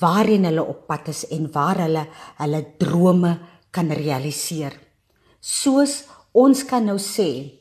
waarheen 0.00 0.48
hulle 0.48 0.64
op 0.64 0.86
pad 0.88 1.08
is 1.12 1.24
en 1.34 1.50
waar 1.52 1.82
hulle 1.84 2.06
hulle 2.40 2.64
drome 2.78 3.38
kan 3.74 3.90
realiseer 3.90 4.76
soos 5.44 6.04
ons 6.32 6.64
kan 6.64 6.86
nou 6.88 6.96
sê 6.98 7.60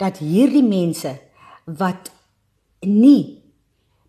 dat 0.00 0.20
hierdie 0.20 0.64
mense 0.64 1.10
wat 1.80 2.10
nie 2.84 3.40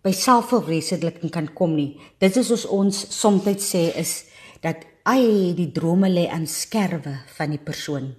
by 0.04 0.12
selfverwesenliking 0.12 1.32
kan 1.32 1.48
kom 1.56 1.78
nie. 1.78 1.94
Dit 2.20 2.36
is 2.36 2.50
soos 2.52 2.66
ons 2.68 2.98
soms 3.16 3.48
sê 3.64 3.86
is 3.96 4.26
dat 4.62 4.84
ai 5.08 5.54
die 5.56 5.72
drome 5.72 6.10
lê 6.12 6.28
aan 6.28 6.48
skerwe 6.48 7.16
van 7.38 7.56
die 7.56 7.64
persoon. 7.64 8.12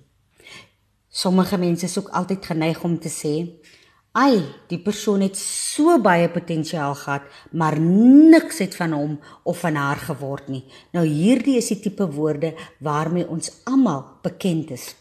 Sommige 1.08 1.58
mense 1.58 1.84
is 1.84 1.98
ook 1.98 2.08
altyd 2.08 2.46
geneig 2.46 2.82
om 2.84 2.98
te 2.98 3.12
sê 3.12 3.34
ai 4.14 4.38
die 4.70 4.78
persoon 4.78 5.24
het 5.24 5.36
so 5.38 5.96
baie 5.98 6.28
potensiaal 6.30 6.94
gehad, 6.94 7.24
maar 7.50 7.74
niks 7.80 8.60
het 8.62 8.76
van 8.78 8.94
hom 8.94 9.16
of 9.42 9.58
van 9.64 9.74
haar 9.74 9.98
geword 9.98 10.48
nie. 10.48 10.62
Nou 10.94 11.02
hierdie 11.06 11.56
is 11.58 11.72
die 11.72 11.80
tipe 11.82 12.06
woorde 12.14 12.54
waarmee 12.78 13.26
ons 13.26 13.50
almal 13.66 14.04
bekend 14.22 14.70
is 14.70 14.92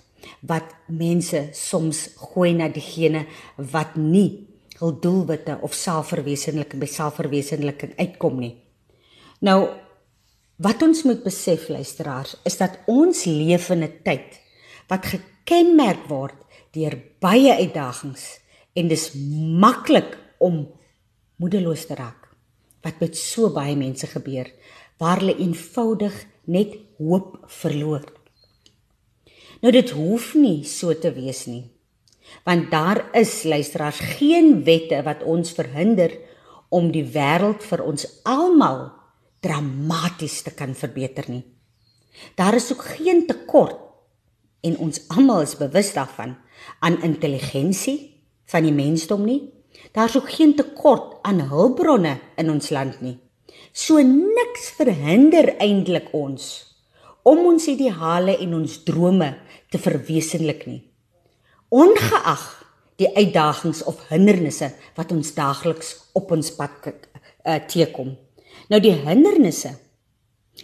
wat 0.48 0.74
mense 0.88 1.50
soms 1.53 2.08
gooi 2.32 2.53
na 2.55 2.70
diegene 2.72 3.25
wat 3.58 3.98
nie 4.00 4.48
hul 4.79 4.96
doelwitte 5.00 5.60
of 5.62 5.75
selfverwesenliking 5.77 6.82
by 6.82 6.89
selfverwesenliking 6.89 7.93
uitkom 8.00 8.39
nie. 8.41 8.55
Nou 9.46 9.67
wat 10.63 10.82
ons 10.86 11.03
moet 11.05 11.22
besef 11.24 11.67
luisteraars 11.70 12.38
is 12.48 12.58
dat 12.58 12.79
ons 12.89 13.25
leef 13.25 13.70
in 13.70 13.84
'n 13.84 13.93
tyd 14.03 14.39
wat 14.89 15.05
gekenmerk 15.05 16.08
word 16.10 16.39
deur 16.72 16.98
baie 17.20 17.53
uitdagings 17.62 18.42
en 18.73 18.89
dis 18.89 19.11
maklik 19.59 20.17
om 20.43 20.65
moedeloos 21.41 21.85
te 21.89 21.97
raak. 21.97 22.29
Wat 22.83 22.99
met 22.99 23.17
so 23.17 23.51
baie 23.53 23.75
mense 23.79 24.07
gebeur 24.11 24.49
waar 25.01 25.19
hulle 25.19 25.35
eenvoudig 25.41 26.13
net 26.45 26.75
hoop 26.99 27.39
verloor. 27.61 28.03
Nou 29.63 29.71
dit 29.73 29.89
hoef 29.95 30.33
nie 30.35 30.63
so 30.67 30.93
te 30.95 31.11
wees 31.15 31.45
nie. 31.47 31.63
Want 32.47 32.71
daar 32.71 33.05
is 33.15 33.43
luisteraars 33.43 33.99
geen 34.19 34.63
wette 34.63 35.01
wat 35.03 35.23
ons 35.27 35.51
verhinder 35.55 36.13
om 36.73 36.91
die 36.91 37.05
wêreld 37.05 37.63
vir 37.67 37.83
ons 37.83 38.05
almal 38.27 38.87
dramaties 39.43 40.41
te 40.45 40.53
kan 40.55 40.75
verbeter 40.75 41.27
nie. 41.27 41.43
Daar 42.39 42.55
is 42.55 42.71
ook 42.71 42.83
geen 42.97 43.25
tekort 43.27 43.79
en 44.63 44.77
ons 44.79 45.01
almal 45.11 45.43
is 45.43 45.57
bewus 45.59 45.91
daarvan 45.93 46.37
aan 46.79 47.01
intelligensie 47.03 48.12
van 48.51 48.65
die 48.67 48.75
mensdom 48.75 49.25
nie. 49.25 49.41
Daar's 49.93 50.15
ook 50.17 50.29
geen 50.31 50.55
tekort 50.55 51.19
aan 51.21 51.39
hulpbronne 51.50 52.17
in 52.38 52.50
ons 52.50 52.69
land 52.69 53.01
nie. 53.01 53.17
So 53.73 54.01
niks 54.01 54.71
verhinder 54.77 55.55
eintlik 55.62 56.12
ons 56.13 56.51
om 57.23 57.45
ons 57.47 57.67
ideale 57.71 58.35
en 58.43 58.57
ons 58.59 58.79
drome 58.85 59.29
te 59.71 59.79
verwesenlik 59.81 60.65
nie. 60.67 60.81
Ongeag 61.73 62.43
die 63.01 63.09
uitdagings 63.15 63.81
of 63.89 64.01
hindernisse 64.12 64.69
wat 64.97 65.12
ons 65.15 65.33
daagliks 65.33 65.95
op 66.13 66.31
ons 66.35 66.51
pad 66.57 66.91
uh, 66.91 67.57
teekom. 67.67 68.13
Nou 68.69 68.79
die 68.83 68.93
hindernisse 68.93 69.73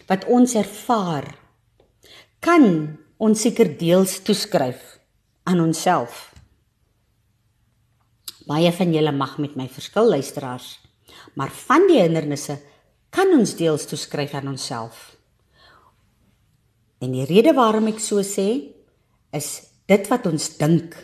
wat 0.10 0.28
ons 0.30 0.54
ervaar 0.60 1.32
kan 2.44 2.66
ons 3.20 3.42
seker 3.42 3.72
deels 3.80 4.20
toeskryf 4.24 5.00
aan 5.50 5.60
onsself. 5.64 6.30
Baie 8.50 8.72
van 8.74 8.94
julle 8.94 9.14
mag 9.14 9.38
met 9.38 9.54
my 9.60 9.68
verskil 9.70 10.10
luisteraars, 10.10 10.80
maar 11.38 11.52
van 11.54 11.86
die 11.90 12.00
hindernisse 12.02 12.58
kan 13.14 13.30
ons 13.36 13.54
deels 13.58 13.86
toeskryf 13.90 14.34
aan 14.38 14.50
onsself. 14.56 15.12
En 17.00 17.14
die 17.14 17.28
rede 17.30 17.54
waarom 17.54 17.92
ek 17.92 18.02
so 18.02 18.24
sê 18.26 18.48
is 19.36 19.50
dit 19.90 20.10
wat 20.10 20.26
ons 20.30 20.50
dink, 20.58 20.98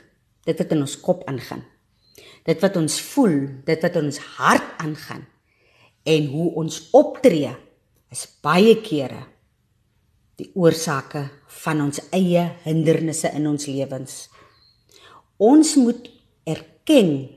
dit 0.45 0.57
wat 0.57 0.73
in 0.73 0.83
ons 0.83 0.97
kop 1.01 1.23
aangaan. 1.29 1.61
Dit 2.45 2.61
wat 2.61 2.75
ons 2.77 2.97
voel, 3.13 3.37
dit 3.65 3.85
wat 3.85 3.95
in 3.97 4.09
ons 4.09 4.19
hart 4.37 4.75
aangaan 4.81 5.23
en 6.05 6.27
hoe 6.29 6.49
ons 6.61 6.81
optree 6.93 7.49
is 8.13 8.25
baie 8.45 8.75
kere 8.85 9.23
die 10.37 10.51
oorsake 10.53 11.23
van 11.63 11.81
ons 11.87 12.01
eie 12.13 12.43
hindernisse 12.65 13.31
in 13.33 13.47
ons 13.49 13.65
lewens. 13.69 14.25
Ons 15.41 15.73
moet 15.79 16.09
erken 16.45 17.34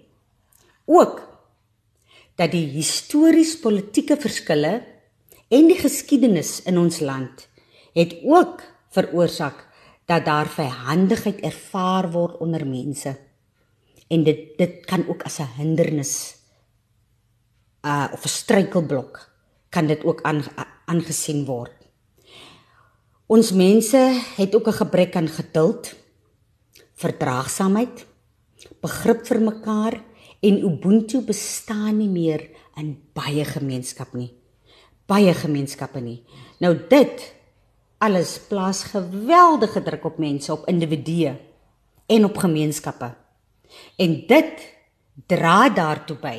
ook 0.89 1.23
dat 2.39 2.55
die 2.55 2.67
histories 2.73 3.57
politieke 3.61 4.17
verskille 4.17 4.73
en 5.49 5.69
die 5.69 5.79
geskiedenis 5.79 6.63
in 6.71 6.79
ons 6.81 7.01
land 7.05 7.47
het 7.97 8.19
ook 8.25 8.63
veroorsaak 8.95 9.65
dat 10.09 10.25
daar 10.25 10.49
vyhandigheid 10.49 11.41
ervaar 11.45 12.09
word 12.13 12.39
onder 12.41 12.65
mense. 12.67 13.17
En 14.09 14.25
dit 14.25 14.57
dit 14.57 14.85
kan 14.87 15.05
ook 15.09 15.23
as 15.29 15.39
'n 15.39 15.53
hindernis 15.61 16.37
uh 17.85 18.09
of 18.13 18.25
'n 18.25 18.29
struikelblok 18.29 19.31
kan 19.69 19.87
dit 19.87 20.05
ook 20.05 20.23
aangesien 20.87 21.45
word. 21.45 21.77
Ons 23.27 23.53
mense 23.53 24.01
het 24.37 24.55
ook 24.55 24.69
'n 24.69 24.81
gebrek 24.83 25.17
aan 25.17 25.29
geduld, 25.29 25.95
verdraagsaamheid, 26.95 28.07
begrip 28.81 29.27
vir 29.27 29.41
mekaar 29.41 30.08
en 30.41 30.61
Ubuntu 30.65 31.23
bestaan 31.27 31.99
nie 31.99 32.11
meer 32.11 32.49
in 32.79 32.95
baie 33.17 33.45
gemeenskap 33.45 34.15
nie. 34.15 34.31
Baie 35.09 35.33
gemeenskappe 35.35 36.01
nie. 36.05 36.21
Nou 36.63 36.75
dit 36.91 37.25
alles 37.99 38.37
plaas 38.49 38.85
geweldige 38.93 39.83
druk 39.83 40.05
op 40.05 40.19
mense, 40.19 40.53
op 40.53 40.69
individue 40.71 41.35
en 42.07 42.25
op 42.25 42.37
gemeenskappe. 42.37 43.11
En 43.99 44.15
dit 44.29 44.67
dra 45.27 45.69
daartoe 45.75 46.17
by 46.23 46.37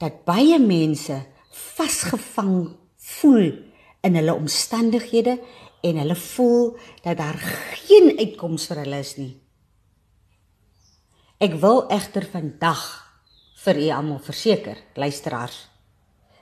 dat 0.00 0.24
baie 0.26 0.58
mense 0.58 1.20
vasgevang 1.52 2.72
voel 2.96 3.52
in 4.02 4.16
hulle 4.18 4.34
omstandighede 4.34 5.36
en 5.82 6.00
hulle 6.00 6.16
voel 6.16 6.76
dat 7.04 7.18
daar 7.18 7.38
geen 7.84 8.14
uitkoms 8.18 8.66
vir 8.70 8.82
hulle 8.82 8.98
is 9.02 9.16
nie. 9.20 9.41
Ek 11.42 11.56
wil 11.58 11.88
egter 11.90 12.22
vandag 12.30 12.78
vir 13.64 13.78
u 13.82 13.86
almal 13.90 14.20
verseker, 14.22 14.76
luisteraars, 14.94 15.56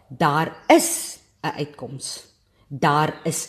daar 0.09 0.52
is 0.69 1.21
'n 1.42 1.57
uitkoms. 1.57 2.26
Daar 2.69 3.21
is 3.25 3.49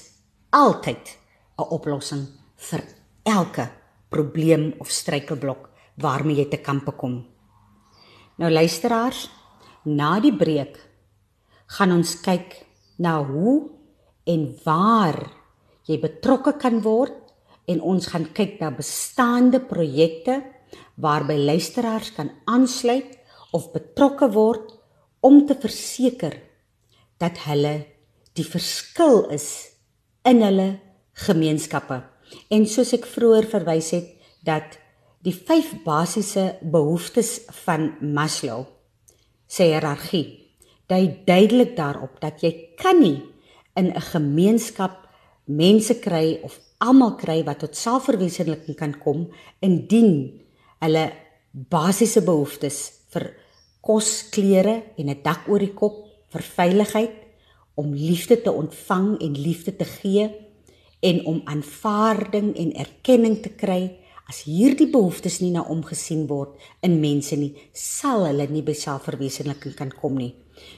altyd 0.50 1.18
'n 1.60 1.68
oplossing 1.70 2.28
vir 2.56 2.82
elke 3.24 3.70
probleem 4.10 4.74
of 4.80 4.90
struikelblok 4.90 5.70
waarmee 5.98 6.36
jy 6.36 6.46
te 6.50 6.62
kampe 6.62 6.92
kom. 6.92 7.28
Nou 8.38 8.52
luisteraars, 8.52 9.30
na 9.84 10.20
die 10.20 10.36
breek 10.36 10.80
gaan 11.68 11.92
ons 11.92 12.22
kyk 12.22 12.66
na 12.98 13.24
hoe 13.24 13.70
en 14.24 14.58
waar 14.64 15.32
jy 15.84 16.00
betrokke 16.00 16.58
kan 16.58 16.82
word 16.82 17.34
en 17.68 17.82
ons 17.82 18.08
gaan 18.08 18.32
kyk 18.34 18.60
na 18.60 18.72
bestaande 18.72 19.60
projekte 19.60 20.44
waarby 20.96 21.38
luisteraars 21.38 22.12
kan 22.16 22.32
aansluit 22.46 23.18
of 23.52 23.72
betrokke 23.74 24.30
word 24.32 24.72
om 25.20 25.46
te 25.46 25.56
verseker 25.56 26.38
dat 27.22 27.44
hulle 27.46 27.86
die 28.34 28.48
verskil 28.48 29.28
is 29.30 29.48
in 30.26 30.42
hulle 30.42 30.70
gemeenskappe. 31.28 32.02
En 32.50 32.66
soos 32.66 32.94
ek 32.96 33.06
vroeër 33.10 33.50
verwys 33.52 33.92
het 33.96 34.14
dat 34.48 34.78
die 35.22 35.36
vyf 35.36 35.76
basiese 35.86 36.56
behoeftes 36.62 37.42
van 37.66 37.92
Maslow 38.02 38.66
se 39.52 39.68
hiërargie 39.68 40.26
dui 40.90 41.24
duidelik 41.28 41.76
daarop 41.78 42.18
dat 42.24 42.42
jy 42.44 42.52
kan 42.80 43.00
nie 43.00 43.22
in 43.76 43.92
'n 43.92 44.02
gemeenskap 44.14 45.08
mense 45.46 46.00
kry 46.00 46.40
of 46.44 46.60
almal 46.80 47.16
kry 47.16 47.44
wat 47.44 47.60
tot 47.60 47.76
selfverwesenliking 47.76 48.78
kan 48.78 48.94
kom 49.00 49.30
indien 49.60 50.42
hulle 50.82 51.06
basiese 51.52 52.24
behoeftes 52.26 52.78
vir 53.14 53.32
kos, 53.82 54.30
klere 54.32 54.94
en 54.98 55.10
'n 55.10 55.22
dak 55.24 55.48
oor 55.48 55.60
die 55.60 55.74
kop, 55.74 56.08
vir 56.32 56.44
veiligheid, 56.58 57.18
om 57.76 57.94
liefde 57.94 58.42
te 58.42 58.52
ontvang 58.52 59.22
en 59.22 59.34
liefde 59.34 59.76
te 59.76 59.86
gee 59.86 60.30
en 61.02 61.26
om 61.26 61.42
aanvaarding 61.46 62.56
en 62.56 62.74
erkenning 62.74 63.42
te 63.42 63.50
kry 63.50 63.98
as 64.30 64.44
hierdie 64.48 64.88
behoeftes 64.92 65.40
nie 65.42 65.52
na 65.52 65.64
omgesien 65.68 66.28
word 66.30 66.56
in 66.86 67.00
mense 67.02 67.36
nie, 67.36 67.52
sal 67.74 68.26
hulle 68.26 68.48
nie 68.48 68.62
by 68.62 68.76
selfverwesenliking 68.78 69.76
kan 69.76 69.92
kom 69.92 70.16
nie. 70.16 70.34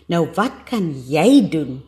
Nou 0.08 0.26
wat 0.38 0.64
kan 0.66 0.90
jy 1.10 1.50
doen 1.52 1.82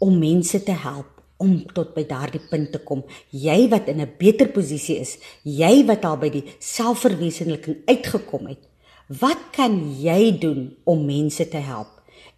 om 0.00 0.18
mense 0.18 0.62
te 0.64 0.72
help 0.72 1.19
om 1.40 1.56
tot 1.74 1.94
by 1.96 2.04
daardie 2.08 2.42
punt 2.50 2.72
te 2.74 2.80
kom. 2.84 3.02
Jy 3.32 3.68
wat 3.72 3.88
in 3.88 4.00
'n 4.00 4.14
beter 4.18 4.48
posisie 4.48 4.98
is, 5.00 5.18
jy 5.42 5.84
wat 5.86 6.04
al 6.04 6.16
by 6.16 6.30
die 6.30 6.44
selfverwesenliking 6.58 7.82
uitgekom 7.86 8.46
het. 8.46 8.68
Wat 9.08 9.50
kan 9.52 9.74
jy 10.00 10.38
doen 10.38 10.76
om 10.84 11.06
mense 11.06 11.48
te 11.48 11.56
help? 11.56 11.88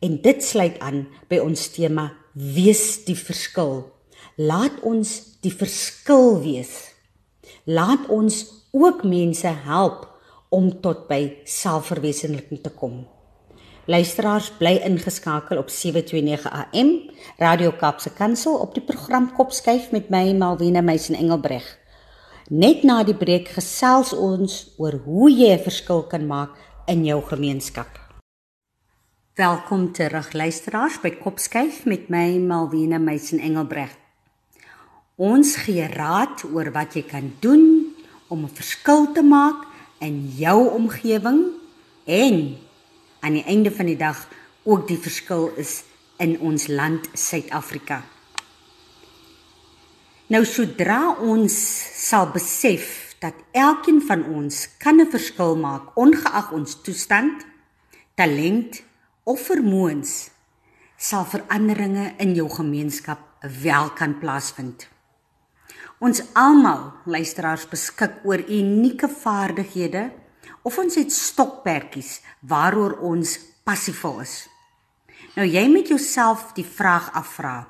En 0.00 0.20
dit 0.22 0.42
sluit 0.42 0.78
aan 0.78 1.06
by 1.28 1.38
ons 1.38 1.68
tema 1.68 2.12
wees 2.32 3.04
die 3.04 3.16
verskil. 3.16 3.92
Laat 4.36 4.80
ons 4.82 5.36
die 5.42 5.52
verskil 5.52 6.40
wees. 6.40 6.94
Laat 7.64 8.08
ons 8.08 8.46
ook 8.72 9.04
mense 9.04 9.46
help 9.46 10.08
om 10.48 10.80
tot 10.80 11.08
by 11.08 11.38
selfverwesenliking 11.44 12.62
te 12.62 12.70
kom. 12.70 13.11
Luisteraars 13.92 14.46
bly 14.56 14.78
ingeskakel 14.86 15.58
op 15.60 15.68
729 15.68 16.46
AM 16.50 17.10
Radio 17.36 17.72
Kapse 17.76 18.12
Kansel 18.12 18.54
op 18.56 18.72
die 18.72 18.82
program 18.82 19.26
Kopskyf 19.36 19.90
met 19.92 20.08
my 20.08 20.30
Malwena 20.32 20.80
Meisen 20.80 21.18
Engelbreg. 21.18 21.66
Net 22.48 22.86
na 22.88 23.02
die 23.04 23.16
breek 23.16 23.50
gesels 23.52 24.14
ons 24.16 24.54
oor 24.80 24.96
hoe 25.04 25.28
jy 25.28 25.50
'n 25.52 25.64
verskil 25.66 26.06
kan 26.08 26.24
maak 26.26 26.56
in 26.86 27.04
jou 27.04 27.20
gemeenskap. 27.20 28.00
Welkom 29.34 29.92
terug 29.92 30.32
luisteraars 30.32 31.00
by 31.02 31.10
Kopskyf 31.10 31.84
met 31.84 32.08
my 32.08 32.38
Malwena 32.38 32.98
Meisen 32.98 33.38
Engelbreg. 33.38 33.92
Ons 35.16 35.56
gee 35.56 35.86
raad 35.86 36.44
oor 36.54 36.72
wat 36.72 36.94
jy 36.94 37.02
kan 37.02 37.34
doen 37.40 37.92
om 38.28 38.44
'n 38.44 38.56
verskil 38.56 39.12
te 39.12 39.22
maak 39.22 39.66
in 40.00 40.32
jou 40.36 40.68
omgewing 40.68 41.44
en 42.04 42.56
aan 43.22 43.38
die 43.38 43.46
einde 43.46 43.70
van 43.70 43.86
die 43.86 43.98
dag 43.98 44.26
ook 44.66 44.88
die 44.88 44.98
verskil 44.98 45.52
is 45.56 45.82
in 46.22 46.34
ons 46.42 46.66
land 46.66 47.06
Suid-Afrika. 47.14 48.02
Nou 50.26 50.44
sodra 50.48 51.14
ons 51.22 51.54
sal 52.08 52.30
besef 52.34 53.14
dat 53.22 53.38
elkeen 53.54 54.00
van 54.02 54.24
ons 54.26 54.68
kan 54.78 55.00
'n 55.00 55.10
verskil 55.10 55.56
maak 55.56 55.96
ongeag 55.96 56.52
ons 56.52 56.80
toestand, 56.82 57.46
talent 58.14 58.82
of 59.24 59.40
vermoëns, 59.40 60.30
sal 60.96 61.24
veranderinge 61.24 62.14
in 62.18 62.34
jou 62.34 62.48
gemeenskap 62.50 63.18
wel 63.62 63.90
kan 63.90 64.18
plaasvind. 64.18 64.88
Ons 65.98 66.22
almal 66.32 66.92
luisteraars 67.04 67.68
beskik 67.68 68.10
oor 68.24 68.42
unieke 68.48 69.08
vaardighede 69.08 70.10
of 70.62 70.78
ons 70.78 70.94
het 70.94 71.12
stokperdjies 71.12 72.20
waaroor 72.40 72.98
ons 73.00 73.38
passievol 73.64 74.20
is. 74.22 74.48
Nou 75.36 75.46
jy 75.46 75.66
moet 75.70 75.88
jouself 75.88 76.52
die 76.56 76.66
vraag 76.66 77.12
afvra 77.18 77.66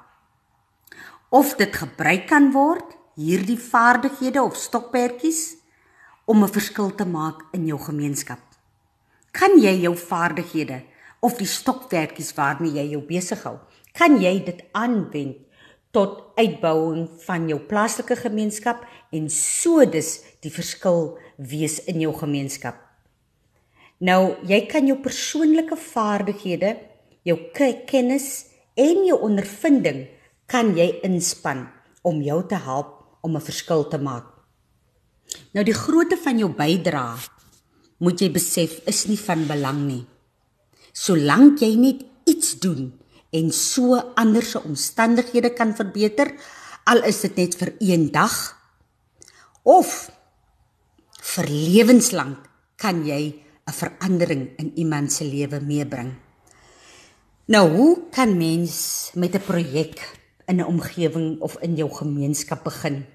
of 1.32 1.54
dit 1.56 1.72
gebruik 1.72 2.26
kan 2.28 2.50
word 2.52 2.96
hierdie 3.16 3.58
vaardighede 3.60 4.42
of 4.42 4.56
stokperdjies 4.56 5.56
om 6.24 6.44
'n 6.44 6.54
verskil 6.58 6.94
te 6.94 7.06
maak 7.06 7.44
in 7.52 7.66
jou 7.66 7.78
gemeenskap. 7.78 8.40
Kan 9.32 9.58
jy 9.60 9.80
jou 9.80 9.96
vaardighede 9.96 10.82
of 11.20 11.36
die 11.38 11.46
stokperdjies 11.46 12.34
waarmee 12.34 12.72
jy 12.72 12.90
jou 12.90 13.02
besig 13.02 13.42
hou, 13.42 13.58
kan 13.92 14.20
jy 14.20 14.44
dit 14.44 14.62
aanwend 14.72 15.36
tot 15.90 16.32
uitbouing 16.36 17.08
van 17.26 17.48
jou 17.48 17.60
plaaslike 17.60 18.16
gemeenskap 18.16 18.84
en 19.12 19.28
so 19.30 19.84
dus 19.84 20.20
die 20.42 20.52
verskil 20.52 21.18
wees 21.36 21.78
in 21.90 22.00
jou 22.00 22.12
gemeenskap. 22.16 22.78
Nou, 24.02 24.34
jy 24.48 24.64
kan 24.66 24.88
jou 24.88 24.96
persoonlike 24.98 25.76
vaardighede, 25.78 26.74
jou 27.22 27.36
kennis 27.54 28.48
en 28.74 29.04
jou 29.06 29.18
ondervinding 29.22 30.06
kan 30.50 30.72
jy 30.76 30.88
inspann 31.06 31.68
om 32.02 32.18
jou 32.24 32.40
te 32.48 32.58
help 32.58 32.98
om 33.22 33.36
'n 33.36 33.40
verskil 33.40 33.88
te 33.88 33.98
maak. 33.98 34.26
Nou 35.54 35.64
die 35.64 35.74
grootte 35.74 36.16
van 36.16 36.38
jou 36.38 36.50
bydrae 36.50 37.16
moet 37.98 38.20
jy 38.20 38.30
besef 38.30 38.80
is 38.86 39.06
nie 39.06 39.18
van 39.18 39.46
belang 39.46 39.86
nie. 39.86 40.06
Solank 40.92 41.60
jy 41.60 41.76
net 41.76 42.04
iets 42.24 42.58
doen 42.58 42.92
en 43.32 43.52
so 43.52 43.94
ander 44.14 44.42
se 44.42 44.58
omstandighede 44.58 45.54
kan 45.54 45.76
verbeter, 45.76 46.34
al 46.84 47.04
is 47.04 47.20
dit 47.20 47.36
net 47.36 47.54
vir 47.54 47.72
een 47.78 48.10
dag 48.12 48.61
of 49.62 50.10
vir 51.22 51.46
lewenslank 51.46 52.38
kan 52.76 53.06
jy 53.06 53.42
'n 53.66 53.72
verandering 53.72 54.50
in 54.58 54.72
iemand 54.74 55.12
se 55.12 55.24
lewe 55.24 55.60
meebring. 55.60 56.14
Nou, 57.46 57.70
hoe 57.70 58.08
kan 58.10 58.36
mens 58.36 59.10
met 59.14 59.34
'n 59.34 59.40
projek 59.40 60.18
in 60.46 60.60
'n 60.60 60.66
omgewing 60.66 61.40
of 61.40 61.56
in 61.60 61.76
jou 61.76 61.90
gemeenskap 61.90 62.64
begin? 62.64 63.06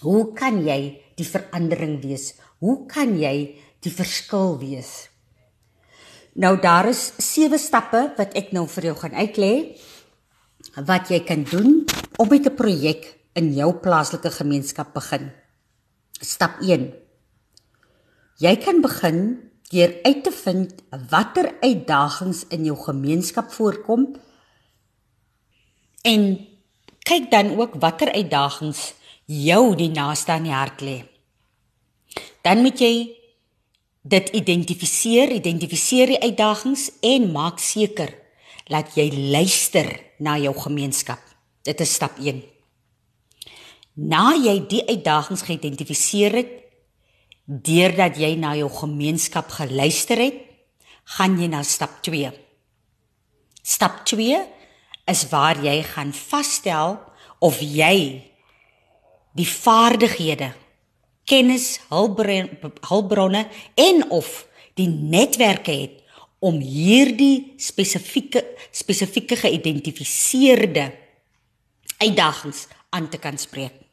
Hoe 0.00 0.32
kan 0.32 0.64
jy 0.64 1.00
die 1.16 1.26
verandering 1.26 2.02
wees? 2.02 2.34
Hoe 2.58 2.86
kan 2.86 3.18
jy 3.18 3.56
die 3.80 3.92
verskil 3.92 4.58
wees? 4.58 5.08
Nou 6.38 6.60
daar 6.60 6.88
is 6.88 7.12
sewe 7.18 7.58
stappe 7.58 8.12
wat 8.16 8.34
ek 8.34 8.52
nou 8.52 8.66
vir 8.68 8.84
jou 8.84 8.96
gaan 8.96 9.14
uitlê 9.14 9.74
wat 10.86 11.08
jy 11.10 11.24
kan 11.26 11.42
doen 11.42 11.84
om 12.16 12.28
met 12.28 12.46
'n 12.46 12.54
projek 12.54 13.18
in 13.34 13.54
jou 13.54 13.72
plaaslike 13.74 14.30
gemeenskap 14.30 14.94
begin. 14.94 15.32
Stap 16.18 16.58
1. 16.66 16.88
Jy 18.42 18.54
kan 18.58 18.80
begin 18.82 19.18
deur 19.70 19.92
uit 20.02 20.24
te 20.26 20.32
vind 20.34 20.72
watter 21.10 21.52
uitdagings 21.62 22.40
in 22.50 22.64
jou 22.66 22.74
gemeenskap 22.80 23.52
voorkom 23.54 24.08
en 26.02 26.24
kyk 27.06 27.30
dan 27.30 27.52
ook 27.54 27.78
watter 27.78 28.10
uitdagings 28.10 28.96
jou 29.30 29.76
die 29.78 29.90
naaste 29.94 30.34
aan 30.34 30.48
die 30.48 30.56
hart 30.56 30.82
lê. 30.82 30.98
Dan 32.42 32.66
moet 32.66 32.82
jy 32.82 32.92
dit 34.02 34.34
identifiseer, 34.42 35.36
identifiseer 35.38 36.16
die 36.16 36.22
uitdagings 36.24 36.90
en 37.04 37.30
maak 37.30 37.62
seker 37.62 38.10
dat 38.66 38.96
jy 38.98 39.12
luister 39.30 39.86
na 40.18 40.34
jou 40.40 40.56
gemeenskap. 40.66 41.22
Dit 41.62 41.78
is 41.84 41.94
stap 41.94 42.18
1. 42.18 42.42
Na 43.98 44.30
jy 44.38 44.60
die 44.70 44.84
uitdagings 44.86 45.42
geïdentifiseer 45.42 46.36
het, 46.38 46.50
deurdat 47.48 48.18
jy 48.20 48.36
na 48.38 48.52
jou 48.54 48.68
gemeenskap 48.70 49.50
geluister 49.50 50.20
het, 50.22 50.36
gaan 51.16 51.34
jy 51.40 51.48
na 51.50 51.64
stap 51.66 51.96
2. 52.06 52.30
Stap 53.66 54.04
2 54.06 54.38
is 55.10 55.24
waar 55.32 55.58
jy 55.64 55.80
gaan 55.82 56.12
vasstel 56.14 56.94
of 57.42 57.58
jy 57.58 58.22
die 59.34 59.48
vaardighede, 59.48 60.52
kennis, 61.26 61.80
hulpbronne 61.90 63.42
en 63.74 64.06
of 64.14 64.46
die 64.78 64.86
netwerke 64.86 65.74
het 65.74 65.98
om 66.38 66.60
hierdie 66.62 67.58
spesifieke 67.58 68.44
spesifieke 68.70 69.34
geïdentifiseerde 69.42 70.86
uitdagings 71.98 72.68
aan 72.94 73.10
te 73.10 73.18
kan 73.18 73.38
spreek. 73.38 73.87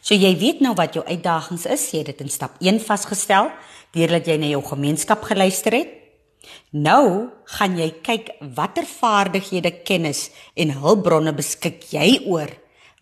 So 0.00 0.16
jy 0.16 0.32
weet 0.40 0.62
nou 0.64 0.74
wat 0.78 0.96
jou 0.96 1.04
uitdagings 1.06 1.66
is, 1.66 1.90
jy 1.92 2.02
het 2.02 2.12
dit 2.12 2.24
in 2.24 2.32
stap 2.32 2.56
1 2.62 2.80
vasgestel 2.84 3.50
deurdat 3.94 4.26
jy 4.26 4.38
na 4.40 4.50
jou 4.50 4.62
gemeenskap 4.66 5.22
geluister 5.28 5.76
het. 5.76 5.92
Nou 6.74 7.30
gaan 7.56 7.78
jy 7.78 7.88
kyk 8.04 8.32
watter 8.56 8.86
vaardighede, 8.88 9.70
kennis 9.86 10.28
en 10.58 10.74
hulpbronne 10.82 11.32
beskik 11.36 11.86
jy 11.94 12.24
oor 12.26 12.50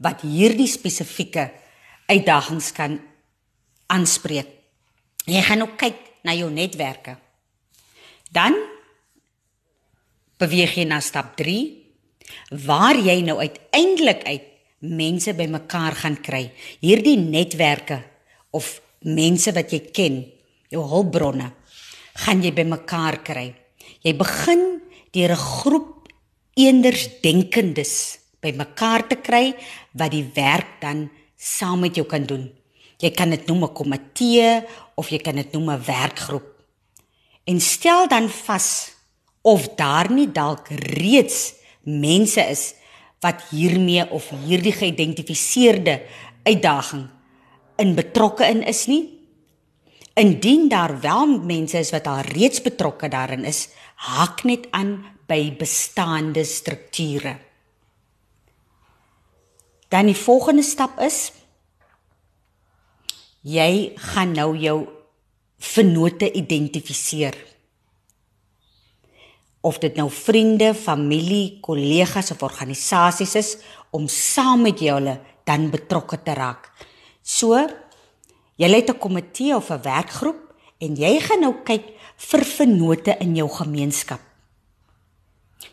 wat 0.02 0.24
hierdie 0.26 0.68
spesifieke 0.70 1.48
uitdagings 2.10 2.72
kan 2.76 2.98
aanspreek. 3.92 4.48
Jy 5.26 5.42
gaan 5.46 5.64
ook 5.64 5.76
kyk 5.78 5.98
na 6.26 6.34
jou 6.34 6.50
netwerke. 6.50 7.16
Dan 8.32 8.56
beweeg 10.42 10.76
jy 10.78 10.86
na 10.88 11.00
stap 11.04 11.36
3 11.38 11.58
waar 12.66 12.98
jy 12.98 13.20
nou 13.24 13.38
uiteindelik 13.38 14.24
uit 14.26 14.51
mense 14.82 15.34
bymekaar 15.34 15.94
gaan 16.02 16.18
kry. 16.20 16.50
Hierdie 16.82 17.18
netwerke 17.18 18.02
of 18.50 18.80
mense 19.06 19.52
wat 19.54 19.72
jy 19.72 19.80
ken, 19.94 20.22
jou 20.70 20.82
hulpbronne, 20.82 21.52
gaan 22.24 22.42
jy 22.42 22.52
bymekaar 22.54 23.22
kry. 23.24 23.52
Jy 24.02 24.12
begin 24.18 24.82
deur 25.12 25.32
'n 25.32 25.36
groep 25.36 26.08
eendersdenkendes 26.56 28.18
bymekaar 28.42 29.06
te 29.08 29.16
kry 29.16 29.54
wat 29.94 30.10
die 30.10 30.26
werk 30.34 30.80
dan 30.80 31.10
saam 31.36 31.80
met 31.80 31.96
jou 31.96 32.06
kan 32.06 32.26
doen. 32.26 32.50
Jy 32.98 33.10
kan 33.10 33.30
dit 33.30 33.46
noem 33.46 33.64
'n 33.64 33.74
komitee 33.74 34.62
of 34.96 35.08
jy 35.10 35.18
kan 35.18 35.36
dit 35.36 35.52
noem 35.52 35.70
'n 35.70 35.84
werkgroep. 35.84 36.48
En 37.44 37.60
stel 37.60 38.08
dan 38.08 38.28
vas 38.28 38.92
of 39.42 39.74
daar 39.74 40.10
nie 40.10 40.30
dalk 40.30 40.68
reeds 40.68 41.54
mense 41.82 42.40
is 42.40 42.74
wat 43.22 43.44
hiermee 43.52 44.04
of 44.10 44.30
hierdie 44.44 44.74
geïdentifiseerde 44.74 46.00
uitdaging 46.42 47.06
in 47.82 47.94
betrokke 47.94 48.46
in 48.46 48.62
is 48.66 48.86
nie. 48.90 49.04
Indien 50.18 50.68
daar 50.68 50.98
wel 51.00 51.38
mense 51.40 51.78
is 51.78 51.92
wat 51.94 52.06
al 52.10 52.26
reeds 52.34 52.60
betrokke 52.62 53.08
daarin 53.08 53.46
is, 53.48 53.68
hak 53.94 54.42
net 54.44 54.66
aan 54.70 54.98
by 55.30 55.54
bestaande 55.56 56.44
strukture. 56.44 57.38
Dan 59.88 60.08
die 60.10 60.18
volgende 60.18 60.64
stap 60.66 60.98
is 61.00 61.30
jy 63.42 63.92
gaan 64.12 64.34
nou 64.36 64.52
jou 64.58 64.76
vennote 65.62 66.28
identifiseer 66.38 67.36
of 69.62 69.78
dit 69.78 69.94
nou 69.96 70.08
vriende, 70.10 70.72
familie, 70.74 71.58
kollegas 71.62 72.32
of 72.34 72.42
organisasies 72.42 73.34
is 73.38 73.50
om 73.94 74.08
saam 74.10 74.64
met 74.66 74.80
julle 74.82 75.18
dan 75.46 75.70
betrokke 75.70 76.18
te 76.22 76.34
raak. 76.34 76.70
So, 77.22 77.54
jy 78.56 78.68
het 78.68 78.90
'n 78.90 78.98
komitee 78.98 79.54
of 79.54 79.70
'n 79.70 79.82
werkgroep 79.82 80.54
en 80.78 80.96
jy 80.96 81.20
gaan 81.20 81.40
nou 81.40 81.54
kyk 81.64 81.84
vir 82.16 82.44
vennote 82.44 83.16
in 83.20 83.34
jou 83.34 83.48
gemeenskap. 83.48 84.20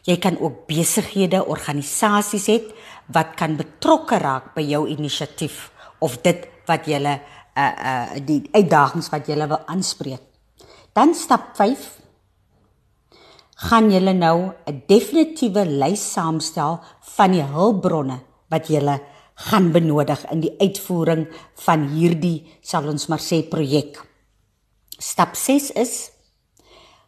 Jy 0.04 0.18
kan 0.18 0.40
ook 0.40 0.68
besighede, 0.68 1.46
organisasies 1.46 2.48
hê 2.48 2.62
wat 3.08 3.36
kan 3.36 3.58
betrokke 3.58 4.18
raak 4.18 4.54
by 4.56 4.62
jou 4.62 4.88
inisiatief 4.88 5.72
of 6.00 6.22
dit 6.22 6.48
wat 6.66 6.86
jy 6.86 7.02
uh 7.04 7.18
uh 7.56 8.20
die 8.26 8.42
uitdagings 8.54 9.10
wat 9.10 9.28
jy 9.28 9.36
wil 9.48 9.62
aanspreek. 9.66 10.22
Dan 10.94 11.14
stap 11.16 11.56
gaan 13.60 13.92
julle 13.92 14.14
nou 14.14 14.52
'n 14.66 14.84
definitiewe 14.88 15.66
lys 15.66 16.04
saamstel 16.14 16.80
van 17.16 17.32
die 17.32 17.44
hulpbronne 17.44 18.20
wat 18.50 18.68
julle 18.68 19.02
gaan 19.36 19.72
benodig 19.72 20.26
in 20.32 20.40
die 20.40 20.56
uitvoering 20.60 21.28
van 21.66 21.88
hierdie 21.96 22.46
sal 22.62 22.88
ons 22.88 23.08
maar 23.08 23.20
sê 23.20 23.44
projek. 23.50 24.00
Stap 25.00 25.36
6 25.36 25.72
is 25.72 26.12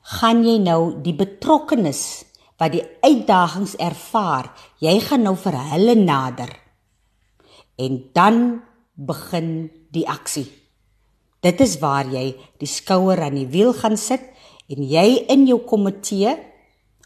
gaan 0.01 0.43
jy 0.43 0.57
nou 0.57 1.01
die 1.03 1.13
betrokkenes 1.13 2.25
wat 2.59 2.71
die 2.71 2.85
uitdagings 3.01 3.75
ervaar, 3.81 4.51
jy 4.79 4.99
gaan 4.99 5.23
nou 5.23 5.35
vir 5.35 5.57
hulle 5.71 5.95
nader. 5.95 6.51
En 7.77 8.09
dan 8.13 8.61
begin 8.93 9.71
die 9.91 10.07
aksie. 10.07 10.45
Dit 11.41 11.61
is 11.61 11.79
waar 11.81 12.05
jy 12.05 12.35
die 12.61 12.69
skouer 12.69 13.21
aan 13.21 13.35
die 13.35 13.49
wiel 13.49 13.73
gaan 13.73 13.97
sit 13.97 14.21
en 14.71 14.83
jy 14.87 15.07
in 15.33 15.45
jou 15.49 15.59
komitee 15.67 16.33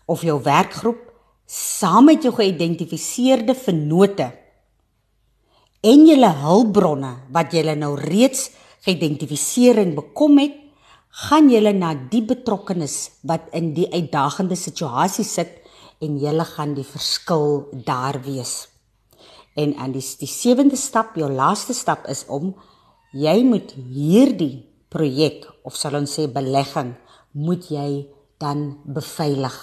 of 0.06 0.24
jou 0.26 0.38
werkgroep 0.46 1.02
saam 1.50 2.10
met 2.10 2.26
jou 2.26 2.34
geïdentifiseerde 2.34 3.56
vennote 3.58 4.32
en 5.86 6.06
julle 6.10 6.32
hulpbronne 6.42 7.12
wat 7.34 7.54
julle 7.54 7.76
nou 7.78 7.94
reeds 8.00 8.50
geïdentifiseer 8.86 9.82
en 9.82 9.96
bekom 9.98 10.40
het, 10.42 10.56
gaan 11.26 11.48
julle 11.50 11.72
na 11.74 11.94
die 12.12 12.24
betrokkenes 12.28 13.22
wat 13.30 13.48
in 13.56 13.72
die 13.78 13.88
uitdagende 13.94 14.58
situasie 14.60 15.26
sit 15.26 15.62
en 16.04 16.18
julle 16.20 16.46
gaan 16.50 16.74
die 16.76 16.86
verskil 16.86 17.70
daar 17.88 18.20
wees. 18.26 18.66
En 19.56 19.78
aan 19.80 19.94
die 19.96 20.04
die 20.20 20.30
sewende 20.30 20.76
stap, 20.76 21.16
jou 21.16 21.30
laaste 21.32 21.74
stap 21.74 22.10
is 22.12 22.26
om 22.28 22.52
jy 23.16 23.38
moet 23.48 23.72
hierdie 23.78 24.66
projek 24.92 25.46
of 25.64 25.78
sal 25.80 25.96
ons 26.02 26.18
sê 26.18 26.28
belegging 26.28 26.94
moet 27.36 27.68
jy 27.70 28.08
dan 28.40 28.80
beveilig. 28.88 29.56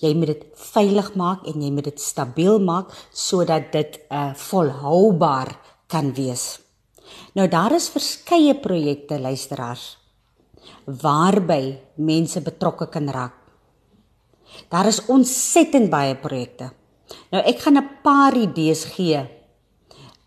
Jy 0.00 0.12
moet 0.16 0.32
dit 0.32 0.44
veilig 0.56 1.10
maak 1.20 1.44
en 1.48 1.60
jy 1.60 1.70
moet 1.72 1.88
dit 1.90 2.00
stabiel 2.00 2.60
maak 2.60 2.92
sodat 3.12 3.72
dit 3.72 4.00
'n 4.08 4.14
uh, 4.14 4.34
volhoubaar 4.34 5.56
kan 5.88 6.12
wees. 6.14 6.60
Nou 7.34 7.48
daar 7.48 7.72
is 7.72 7.88
verskeie 7.88 8.54
projekte 8.54 9.18
luisteraars 9.18 9.98
waarby 10.84 11.78
mense 11.96 12.40
betrokke 12.40 12.86
kan 12.86 13.08
raak. 13.08 13.34
Daar 14.68 14.86
is 14.86 15.04
ontsettend 15.06 15.90
baie 15.90 16.16
projekte. 16.16 16.70
Nou 17.30 17.42
ek 17.42 17.58
gaan 17.58 17.78
'n 17.78 17.90
paar 18.02 18.36
idees 18.36 18.84
gee 18.84 19.20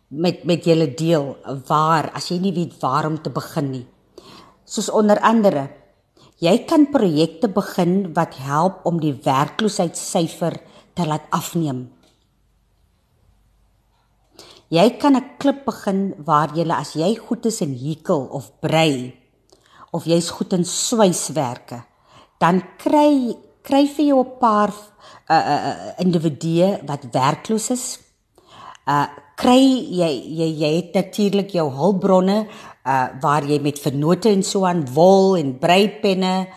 met 0.07 0.43
met 0.43 0.65
julle 0.65 0.93
deel 0.93 1.37
waar 1.67 2.11
as 2.13 2.29
jy 2.29 2.39
nie 2.39 2.53
weet 2.53 2.79
waar 2.81 3.05
om 3.05 3.21
te 3.21 3.29
begin 3.29 3.71
nie. 3.71 3.87
Soos 4.65 4.89
onder 4.89 5.19
andere 5.19 5.82
jy 6.39 6.65
kan 6.65 6.87
projekte 6.91 7.47
begin 7.47 8.13
wat 8.13 8.35
help 8.35 8.85
om 8.85 8.99
die 8.99 9.13
werkloosheidssyfer 9.13 10.57
te 10.93 11.05
laat 11.05 11.27
afneem. 11.29 11.89
Jy 14.73 14.97
kan 14.97 15.15
'n 15.15 15.37
klip 15.37 15.65
begin 15.65 16.13
waar 16.25 16.49
jy 16.55 16.65
as 16.71 16.93
jy 16.93 17.15
goed 17.15 17.45
is 17.45 17.61
in 17.61 17.77
hekel 17.77 18.27
of 18.31 18.51
brei 18.59 19.13
of 19.91 20.05
jy's 20.05 20.29
goed 20.29 20.53
in 20.53 20.65
swyswerke, 20.65 21.83
dan 22.39 22.63
kry 22.77 23.37
kry 23.61 23.85
vir 23.87 24.05
jou 24.05 24.23
'n 24.23 24.37
paar 24.39 24.71
uh 25.29 25.35
uh 25.35 25.93
individue 25.99 26.79
wat 26.85 27.07
werkloos 27.11 27.69
is. 27.69 27.99
Uh 28.87 29.07
kry 29.35 29.61
jy 30.01 30.11
jy 30.39 30.49
jy 30.61 30.71
het 30.75 30.93
natuurlik 30.93 31.51
jou 31.51 31.69
hulpbronne 31.69 32.47
uh 32.83 33.07
waar 33.21 33.45
jy 33.47 33.59
met 33.63 33.79
vennote 33.79 34.29
en 34.29 34.43
so 34.43 34.65
aan 34.65 34.85
wol 34.93 35.37
en 35.37 35.57
breipenne 35.59 36.47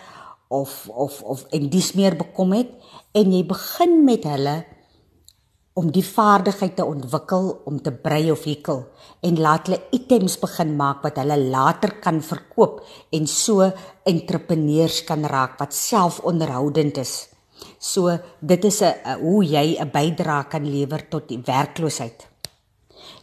of 0.48 0.88
of 0.88 1.22
of 1.22 1.44
en 1.50 1.68
dis 1.70 1.92
meer 1.94 2.16
bekom 2.16 2.52
het 2.52 2.70
en 3.14 3.32
jy 3.32 3.44
begin 3.46 4.04
met 4.04 4.24
hulle 4.24 4.56
om 5.76 5.90
die 5.92 6.04
vaardigheid 6.04 6.76
te 6.78 6.84
ontwikkel 6.88 7.50
om 7.68 7.76
te 7.84 7.92
brei 7.92 8.30
of 8.32 8.46
hekel 8.48 8.86
en 9.28 9.40
laat 9.44 9.68
hulle 9.68 9.80
items 9.96 10.38
begin 10.40 10.72
maak 10.78 11.02
wat 11.04 11.18
hulle 11.20 11.36
later 11.52 11.98
kan 12.00 12.22
verkoop 12.24 12.80
en 13.16 13.28
so 13.28 13.66
entrepreneurs 14.08 15.02
kan 15.08 15.26
raak 15.28 15.58
wat 15.60 15.76
selfonderhoudend 15.76 17.02
is. 17.02 17.14
So 17.78 18.16
dit 18.40 18.64
is 18.64 18.80
'n 18.82 19.20
hoe 19.20 19.44
jy 19.44 19.76
'n 19.80 19.90
bydrae 19.90 20.48
kan 20.48 20.64
lewer 20.64 21.08
tot 21.08 21.28
die 21.28 21.42
werkloosheid. 21.44 22.26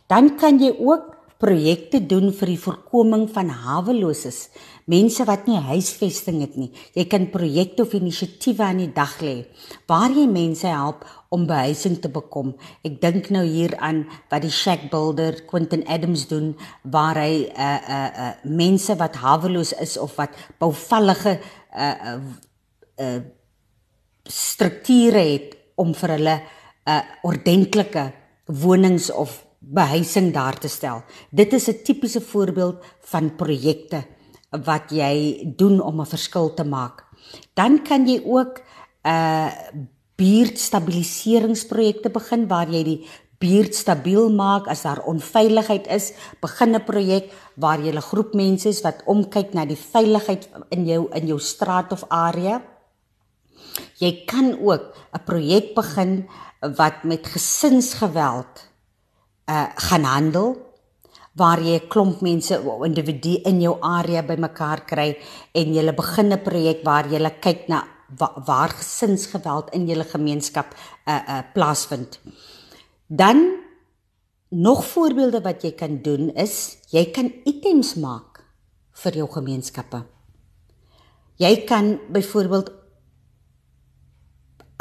Dan 0.07 0.37
kan 0.37 0.59
jy 0.59 0.75
ook 0.79 1.12
projekte 1.43 1.99
doen 2.07 2.29
vir 2.31 2.53
die 2.53 2.61
voorkoming 2.61 3.25
van 3.35 3.49
haweloses, 3.51 4.47
mense 4.87 5.25
wat 5.27 5.47
nie 5.47 5.59
huisvesting 5.59 6.39
het 6.43 6.55
nie. 6.59 6.69
Jy 6.95 7.03
kan 7.11 7.27
projekte 7.33 7.83
of 7.83 7.95
inisiatiewe 7.97 8.63
aan 8.63 8.79
die 8.83 8.91
dag 8.95 9.17
lê 9.23 9.35
waar 9.89 10.11
jy 10.15 10.25
mense 10.29 10.67
help 10.67 11.03
om 11.33 11.47
behuising 11.49 11.97
te 11.99 12.11
bekom. 12.13 12.53
Ek 12.85 12.99
dink 13.01 13.29
nou 13.33 13.43
hier 13.47 13.75
aan 13.83 14.03
wat 14.31 14.45
die 14.45 14.53
Shack 14.53 14.87
Builder 14.91 15.41
Quentin 15.49 15.83
Adams 15.91 16.27
doen 16.31 16.53
waar 16.83 17.19
hy 17.19 17.45
uh, 17.51 17.67
uh, 17.67 18.09
uh, 18.25 18.31
mense 18.47 18.95
wat 18.99 19.19
haweloos 19.23 19.73
is 19.83 19.97
of 19.99 20.15
wat 20.19 20.35
bouvallige 20.61 21.37
uh, 21.39 21.93
uh, 22.13 22.17
uh, 23.03 23.21
strukture 24.23 25.23
het 25.33 25.57
om 25.75 25.95
vir 25.97 26.17
hulle 26.17 26.37
'n 26.39 26.91
uh, 26.91 27.01
ordentlike 27.23 28.11
wonings 28.47 29.09
of 29.11 29.41
behuising 29.63 30.33
daar 30.33 30.57
te 30.59 30.67
stel. 30.67 31.03
Dit 31.31 31.53
is 31.53 31.67
'n 31.67 31.83
tipiese 31.83 32.21
voorbeeld 32.21 32.83
van 32.99 33.35
projekte 33.35 34.03
wat 34.49 34.91
jy 34.91 35.43
doen 35.55 35.81
om 35.81 35.99
'n 36.01 36.05
verskil 36.05 36.53
te 36.53 36.63
maak. 36.63 37.03
Dan 37.53 37.83
kan 37.83 38.07
jy 38.07 38.21
ook 38.25 38.61
'n 39.03 39.09
uh, 39.09 39.51
buurtstabiliseringsprojekte 40.15 42.09
begin 42.09 42.47
waar 42.47 42.69
jy 42.69 42.83
die 42.83 43.07
buurt 43.43 43.75
stabiel 43.75 44.29
maak 44.31 44.67
as 44.67 44.81
daar 44.81 45.03
onveiligheid 45.09 45.87
is. 45.87 46.13
Begin 46.41 46.75
'n 46.75 46.83
projek 46.83 47.33
waar 47.55 47.79
jy 47.79 47.91
'n 47.91 48.01
groep 48.01 48.33
mense 48.33 48.69
is 48.69 48.81
wat 48.81 49.03
omkyk 49.05 49.53
na 49.53 49.65
die 49.65 49.77
veiligheid 49.77 50.49
in 50.69 50.85
jou 50.85 51.09
in 51.13 51.27
jou 51.27 51.39
straat 51.39 51.91
of 51.91 52.03
area. 52.09 52.61
Jy 53.97 54.25
kan 54.25 54.59
ook 54.59 54.95
'n 55.13 55.23
projek 55.25 55.73
begin 55.75 56.29
wat 56.61 57.03
met 57.03 57.27
gesinsgeweld 57.27 58.72
uh 59.47 59.67
gaan 59.75 60.03
handel 60.03 60.55
waar 61.35 61.59
jy 61.59 61.79
'n 61.79 61.87
klomp 61.87 62.21
mense 62.21 62.61
of 62.61 62.85
individu 62.85 63.41
in 63.45 63.61
jou 63.61 63.77
area 63.81 64.21
bymekaar 64.21 64.85
kry 64.85 65.17
en 65.53 65.73
jy 65.73 65.95
begin 65.95 66.33
'n 66.33 66.43
projek 66.43 66.83
waar 66.83 67.05
jy 67.07 67.19
kyk 67.41 67.67
na 67.67 67.83
wa, 68.19 68.33
waar 68.45 68.69
gesinsgeweld 68.69 69.73
in 69.73 69.87
jou 69.87 70.03
gemeenskap 70.03 70.75
uh 71.07 71.21
uh 71.27 71.43
plaasvind. 71.53 72.19
Dan 73.07 73.63
nog 74.49 74.85
voorbeelde 74.85 75.41
wat 75.41 75.63
jy 75.63 75.71
kan 75.71 76.01
doen 76.01 76.29
is 76.35 76.77
jy 76.89 77.11
kan 77.11 77.31
items 77.45 77.95
maak 77.95 78.43
vir 78.91 79.13
jou 79.13 79.27
gemeenskappe. 79.27 80.03
Jy 81.37 81.65
kan 81.65 81.99
byvoorbeeld 82.11 82.82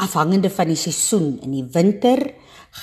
afhangende 0.03 0.51
van 0.53 0.71
die 0.71 0.79
seisoen 0.79 1.37
in 1.45 1.55
die 1.55 1.65
winter 1.73 2.21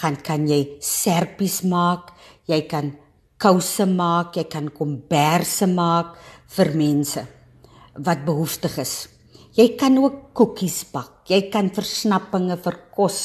gaan 0.01 0.17
kan 0.23 0.47
jy 0.49 0.79
serpies 0.85 1.61
maak, 1.67 2.13
jy 2.49 2.63
kan 2.71 2.93
kouse 3.41 3.87
maak, 3.89 4.37
jy 4.37 4.47
kan 4.51 4.69
komberse 4.75 5.67
maak 5.71 6.17
vir 6.57 6.75
mense 6.79 7.25
wat 8.01 8.25
behoeftig 8.27 8.79
is. 8.83 8.95
Jy 9.59 9.75
kan 9.79 9.99
ook 9.99 10.31
koekies 10.37 10.85
bak. 10.93 11.25
Jy 11.31 11.49
kan 11.53 11.71
versnappinge 11.75 12.57
vir 12.63 12.77
kos 12.95 13.19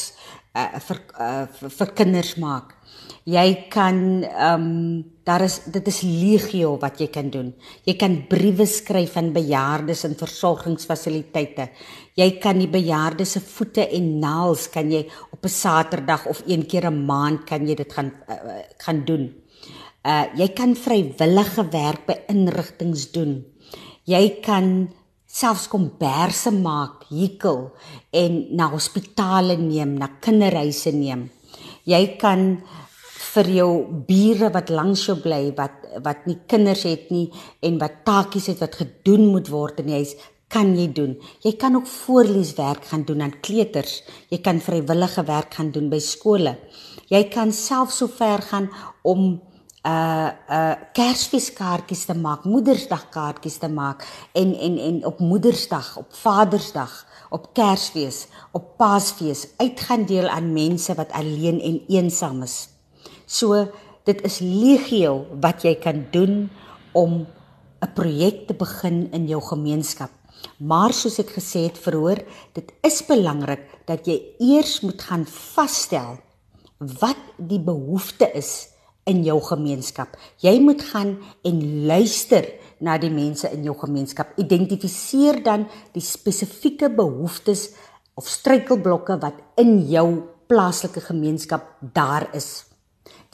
uh, 0.56 0.78
vir, 0.82 1.02
uh, 1.20 1.44
vir 1.58 1.74
vir 1.78 1.92
kinders 2.00 2.34
maak. 2.42 2.75
Jy 3.26 3.66
kan 3.66 4.22
ehm 4.22 4.62
um, 4.62 5.04
daar 5.26 5.42
is 5.42 5.56
dit 5.66 5.88
is 5.90 6.04
legio 6.06 6.76
wat 6.78 7.00
jy 7.02 7.08
kan 7.10 7.30
doen. 7.30 7.48
Jy 7.82 7.96
kan 7.98 8.12
briewe 8.30 8.62
skryf 8.70 9.16
aan 9.18 9.32
bejaardes 9.34 10.04
in 10.06 10.14
versorgingsfasiliteite. 10.14 11.66
Jy 12.14 12.28
kan 12.38 12.60
die 12.62 12.70
bejaardes 12.70 13.32
se 13.34 13.42
voete 13.42 13.88
en 13.98 14.20
naels 14.22 14.68
kan 14.70 14.92
jy 14.92 15.02
op 15.32 15.42
'n 15.42 15.48
Saterdag 15.48 16.26
of 16.26 16.42
een 16.46 16.66
keer 16.66 16.86
'n 16.86 17.06
maand 17.06 17.44
kan 17.44 17.66
jy 17.66 17.74
dit 17.74 17.92
gaan 17.92 18.12
uh, 18.30 18.62
gaan 18.78 19.04
doen. 19.04 19.34
Uh 20.04 20.26
jy 20.36 20.48
kan 20.54 20.76
vrywillige 20.76 21.68
werk 21.70 22.06
by 22.06 22.16
inrigtinge 22.28 23.10
doen. 23.12 23.44
Jy 24.04 24.38
kan 24.40 24.88
selfs 25.26 25.66
komberse 25.68 26.52
maak, 26.52 27.10
hekel 27.10 27.72
en 28.12 28.46
na 28.56 28.70
hospitale 28.70 29.56
neem, 29.56 29.98
na 29.98 30.08
kinderhuise 30.20 30.92
neem. 30.92 31.30
Jy 31.84 32.16
kan 32.20 32.62
vir 33.36 33.50
jou 33.58 33.70
bure 34.08 34.50
wat 34.54 34.72
langs 34.72 35.04
jou 35.08 35.18
bly 35.20 35.50
wat 35.58 35.84
wat 36.04 36.26
nie 36.28 36.38
kinders 36.48 36.84
het 36.88 37.10
nie 37.14 37.28
en 37.64 37.78
wat 37.80 38.02
taakies 38.04 38.48
het 38.52 38.64
wat 38.64 38.80
gedoen 38.80 39.28
moet 39.32 39.48
word 39.52 39.80
in 39.80 39.92
die 39.92 40.00
huis 40.00 40.16
kan 40.52 40.76
jy 40.78 40.86
doen. 40.94 41.16
Jy 41.42 41.56
kan 41.58 41.74
ook 41.74 41.88
voorleeswerk 41.90 42.86
gaan 42.92 43.02
doen 43.06 43.24
aan 43.24 43.40
kleuters. 43.42 44.02
Jy 44.30 44.38
kan 44.44 44.62
vrywillige 44.62 45.24
werk 45.26 45.56
gaan 45.58 45.72
doen 45.74 45.88
by 45.90 45.98
skole. 45.98 46.54
Jy 47.10 47.24
kan 47.34 47.52
self 47.52 47.92
so 47.94 48.10
ver 48.10 48.42
gaan 48.46 48.70
om 49.02 49.40
uh 49.86 50.30
uh 50.50 50.74
Kersfeeskaartjies 50.94 52.06
te 52.08 52.14
maak, 52.18 52.44
Moedersdagkaartjies 52.44 53.58
te 53.62 53.68
maak 53.70 54.06
en 54.34 54.54
en 54.54 54.78
en 54.78 55.04
op 55.06 55.18
Moedersdag, 55.18 55.96
op 55.96 56.14
Vadersdag, 56.14 56.94
op 57.30 57.52
Kersfees, 57.54 58.26
op 58.52 58.76
Paasfees 58.76 59.46
uitgaan 59.56 60.06
deel 60.06 60.28
aan 60.28 60.52
mense 60.52 60.94
wat 60.94 61.12
alleen 61.12 61.60
en 61.60 61.82
eensaam 61.86 62.42
is. 62.42 62.75
So 63.36 63.66
dit 64.06 64.22
is 64.24 64.38
legio 64.40 65.26
wat 65.42 65.64
jy 65.66 65.74
kan 65.82 66.06
doen 66.12 66.48
om 66.94 67.26
'n 67.84 67.92
projek 67.94 68.46
te 68.48 68.54
begin 68.54 69.10
in 69.12 69.26
jou 69.28 69.40
gemeenskap. 69.40 70.10
Maar 70.58 70.92
soos 70.92 71.18
ek 71.18 71.36
gesê 71.36 71.66
het 71.68 71.78
verhoor, 71.78 72.18
dit 72.54 72.72
is 72.82 73.02
belangrik 73.06 73.60
dat 73.86 74.06
jy 74.06 74.22
eers 74.38 74.80
moet 74.80 75.02
gaan 75.02 75.26
vasstel 75.26 76.18
wat 76.78 77.20
die 77.36 77.60
behoefte 77.60 78.30
is 78.34 78.68
in 79.04 79.24
jou 79.24 79.40
gemeenskap. 79.40 80.16
Jy 80.40 80.60
moet 80.60 80.82
gaan 80.82 81.18
en 81.44 81.86
luister 81.86 82.44
na 82.80 82.98
die 82.98 83.10
mense 83.10 83.48
in 83.52 83.64
jou 83.64 83.74
gemeenskap. 83.78 84.32
Identifiseer 84.36 85.42
dan 85.42 85.66
die 85.92 86.02
spesifieke 86.02 86.90
behoeftes 86.90 87.70
of 88.14 88.28
struikelblokke 88.28 89.18
wat 89.20 89.34
in 89.56 89.88
jou 89.88 90.22
plaaslike 90.46 91.00
gemeenskap 91.00 91.62
daar 91.80 92.28
is 92.34 92.75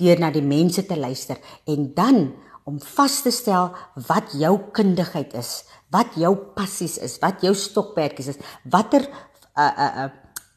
deur 0.00 0.20
na 0.20 0.30
die 0.30 0.44
mense 0.44 0.86
te 0.86 0.96
luister 0.96 1.40
en 1.66 1.92
dan 1.96 2.32
om 2.64 2.78
vas 2.80 3.20
te 3.24 3.32
stel 3.34 3.72
wat 4.08 4.34
jou 4.38 4.54
kundigheid 4.74 5.34
is, 5.38 5.64
wat 5.90 6.14
jou 6.18 6.32
passies 6.56 6.96
is, 7.02 7.18
wat 7.22 7.42
jou 7.42 7.54
stokperdjies 7.58 8.34
is, 8.34 8.42
watter 8.70 9.06
uh 9.58 9.68
uh 9.68 9.92
uh 10.04 10.10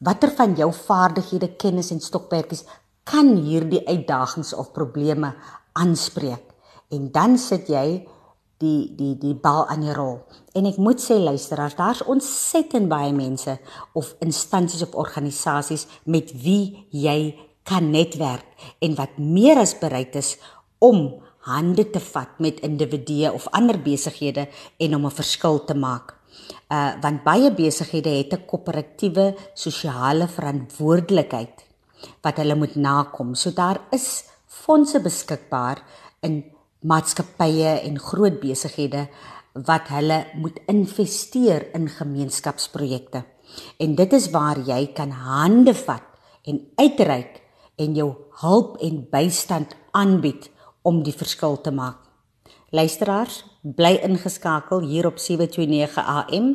watter 0.06 0.28
van 0.36 0.52
jou 0.56 0.68
vaardighede, 0.76 1.54
kennis 1.56 1.88
en 1.90 2.02
stokperdjies 2.04 2.66
kan 3.08 3.30
hierdie 3.40 3.80
uitdagings 3.88 4.52
of 4.54 4.74
probleme 4.76 5.30
aanspreek. 5.72 6.42
En 6.92 7.08
dan 7.12 7.38
sit 7.40 7.70
jy 7.72 8.04
die 8.60 8.92
die 8.96 9.14
die 9.20 9.34
bal 9.34 9.66
aan 9.72 9.84
die 9.84 9.94
rol. 9.96 10.20
En 10.56 10.68
ek 10.68 10.78
moet 10.80 11.00
sê 11.02 11.18
luisteraars, 11.20 11.76
daar's 11.76 12.04
ontsettend 12.04 12.88
baie 12.92 13.12
mense 13.12 13.58
of 13.96 14.14
instansies 14.24 14.84
of 14.84 14.96
organisasies 14.96 15.86
met 16.04 16.32
wie 16.44 16.86
jy 16.92 17.34
kan 17.66 17.90
netwerk 17.90 18.46
en 18.78 18.94
wat 18.94 19.18
meer 19.18 19.58
as 19.58 19.74
bereid 19.78 20.14
is 20.16 20.36
om 20.78 21.22
hande 21.46 21.84
te 21.90 22.00
vat 22.02 22.38
met 22.42 22.62
individue 22.66 23.30
of 23.32 23.46
ander 23.54 23.78
besighede 23.82 24.48
en 24.78 24.94
om 24.94 25.06
'n 25.06 25.18
verskil 25.20 25.64
te 25.64 25.74
maak. 25.74 26.14
Uh 26.70 26.92
want 27.02 27.24
baie 27.24 27.50
besighede 27.50 28.10
het 28.10 28.32
'n 28.32 28.46
koöperatiewe 28.46 29.34
sosiale 29.54 30.28
verantwoordelikheid 30.28 31.64
wat 32.22 32.36
hulle 32.36 32.54
moet 32.54 32.76
nakom. 32.76 33.34
So 33.34 33.50
daar 33.50 33.80
is 33.90 34.24
fondse 34.46 35.00
beskikbaar 35.00 35.82
in 36.20 36.44
maatskappye 36.80 37.80
en 37.86 37.98
groot 37.98 38.40
besighede 38.40 39.08
wat 39.52 39.88
hulle 39.88 40.26
moet 40.34 40.58
investeer 40.66 41.74
in 41.74 41.88
gemeenskapsprojekte. 41.88 43.24
En 43.78 43.94
dit 43.94 44.12
is 44.12 44.30
waar 44.30 44.58
jy 44.58 44.92
kan 44.92 45.10
hande 45.10 45.74
vat 45.74 46.02
en 46.44 46.60
uitreik 46.76 47.45
en 47.76 47.94
jou 47.94 48.10
hulp 48.40 48.76
en 48.84 49.04
bystand 49.10 49.76
aanbied 49.96 50.50
om 50.86 51.02
die 51.04 51.14
verskil 51.14 51.60
te 51.60 51.72
maak. 51.74 52.02
Luisteraars, 52.74 53.44
bly 53.62 53.94
ingeskakel 54.04 54.82
hier 54.84 55.06
op 55.06 55.20
729 55.22 55.96
AM. 56.02 56.48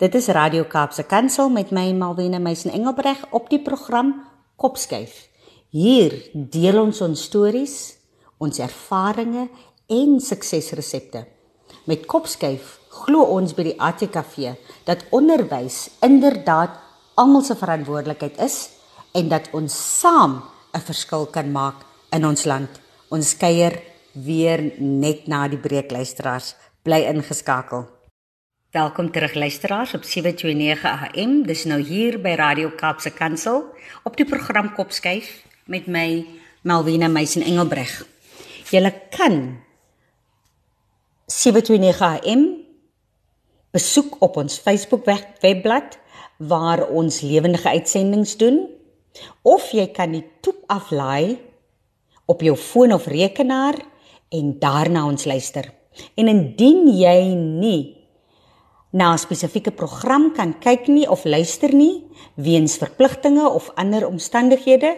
Dit 0.00 0.14
is 0.14 0.30
Radio 0.32 0.64
Kaapse 0.64 1.04
Kansel 1.04 1.50
met 1.52 1.70
my 1.70 1.92
Malwena 1.92 2.38
Meisen 2.38 2.72
Engelbreg 2.72 3.20
op 3.30 3.50
die 3.52 3.60
program 3.62 4.14
Kopskuif. 4.56 5.28
Hier 5.70 6.14
deel 6.32 6.80
ons 6.80 7.00
ons 7.04 7.22
stories, 7.28 7.74
ons 8.40 8.58
ervarings 8.58 9.50
en 9.92 10.18
suksesresepte. 10.20 11.26
Met 11.84 12.06
Kopskuif 12.08 12.78
glo 13.04 13.28
ons 13.36 13.52
by 13.56 13.68
die 13.68 13.76
ATKV 13.76 14.54
dat 14.88 15.04
onderwys 15.14 15.86
inderdaad 16.04 16.80
almal 17.20 17.44
se 17.44 17.56
verantwoordelikheid 17.58 18.40
is 18.44 18.58
en 19.16 19.28
dat 19.28 19.50
ons 19.56 19.74
saam 20.00 20.40
'n 20.78 20.86
verskil 20.86 21.26
kan 21.26 21.50
maak 21.50 21.82
in 22.14 22.24
ons 22.24 22.44
land. 22.44 22.70
Ons 23.10 23.36
kuier 23.36 23.74
weer 24.12 24.60
net 24.78 25.26
na 25.26 25.48
die 25.48 25.58
breek 25.58 25.90
luisteraars. 25.90 26.54
Bly 26.82 27.02
ingeskakel. 27.10 27.86
Welkom 28.70 29.10
terug 29.10 29.34
luisteraars 29.34 29.94
op 29.94 30.04
729 30.04 30.84
AM. 30.84 31.42
Dis 31.46 31.64
nou 31.64 31.80
hier 31.82 32.20
by 32.22 32.36
Radio 32.38 32.70
Kaapse 32.70 33.10
Kansel 33.10 33.64
op 34.04 34.16
die 34.16 34.26
program 34.26 34.74
Kopskuif 34.74 35.42
met 35.66 35.86
my 35.86 36.26
Malvina 36.62 37.08
Meisen 37.08 37.42
Engelbreg. 37.42 38.04
Julle 38.70 38.92
kan 39.10 39.58
729 41.26 42.00
AM 42.00 42.44
besoek 43.72 44.20
op 44.22 44.36
ons 44.36 44.58
Facebook 44.58 45.04
webblad 45.40 45.98
waar 46.36 46.86
ons 46.86 47.20
lewendige 47.20 47.68
uitsendings 47.68 48.36
doen 48.36 48.77
of 49.42 49.70
jy 49.72 49.86
kan 49.92 50.12
die 50.12 50.24
toep 50.40 50.64
aflaai 50.66 51.38
op 52.28 52.42
jou 52.44 52.56
foon 52.56 52.92
of 52.92 53.06
rekenaar 53.06 53.78
en 54.28 54.58
daarna 54.60 55.06
ons 55.08 55.24
luister. 55.24 55.70
En 56.14 56.28
indien 56.28 56.86
jy 56.92 57.34
nie 57.34 57.98
na 58.92 59.12
'n 59.12 59.18
spesifieke 59.18 59.70
program 59.70 60.32
kan 60.34 60.58
kyk 60.58 60.88
nie 60.88 61.08
of 61.08 61.24
luister 61.24 61.74
nie 61.74 62.04
weens 62.34 62.76
verpligtinge 62.76 63.48
of 63.48 63.70
ander 63.74 64.06
omstandighede, 64.06 64.96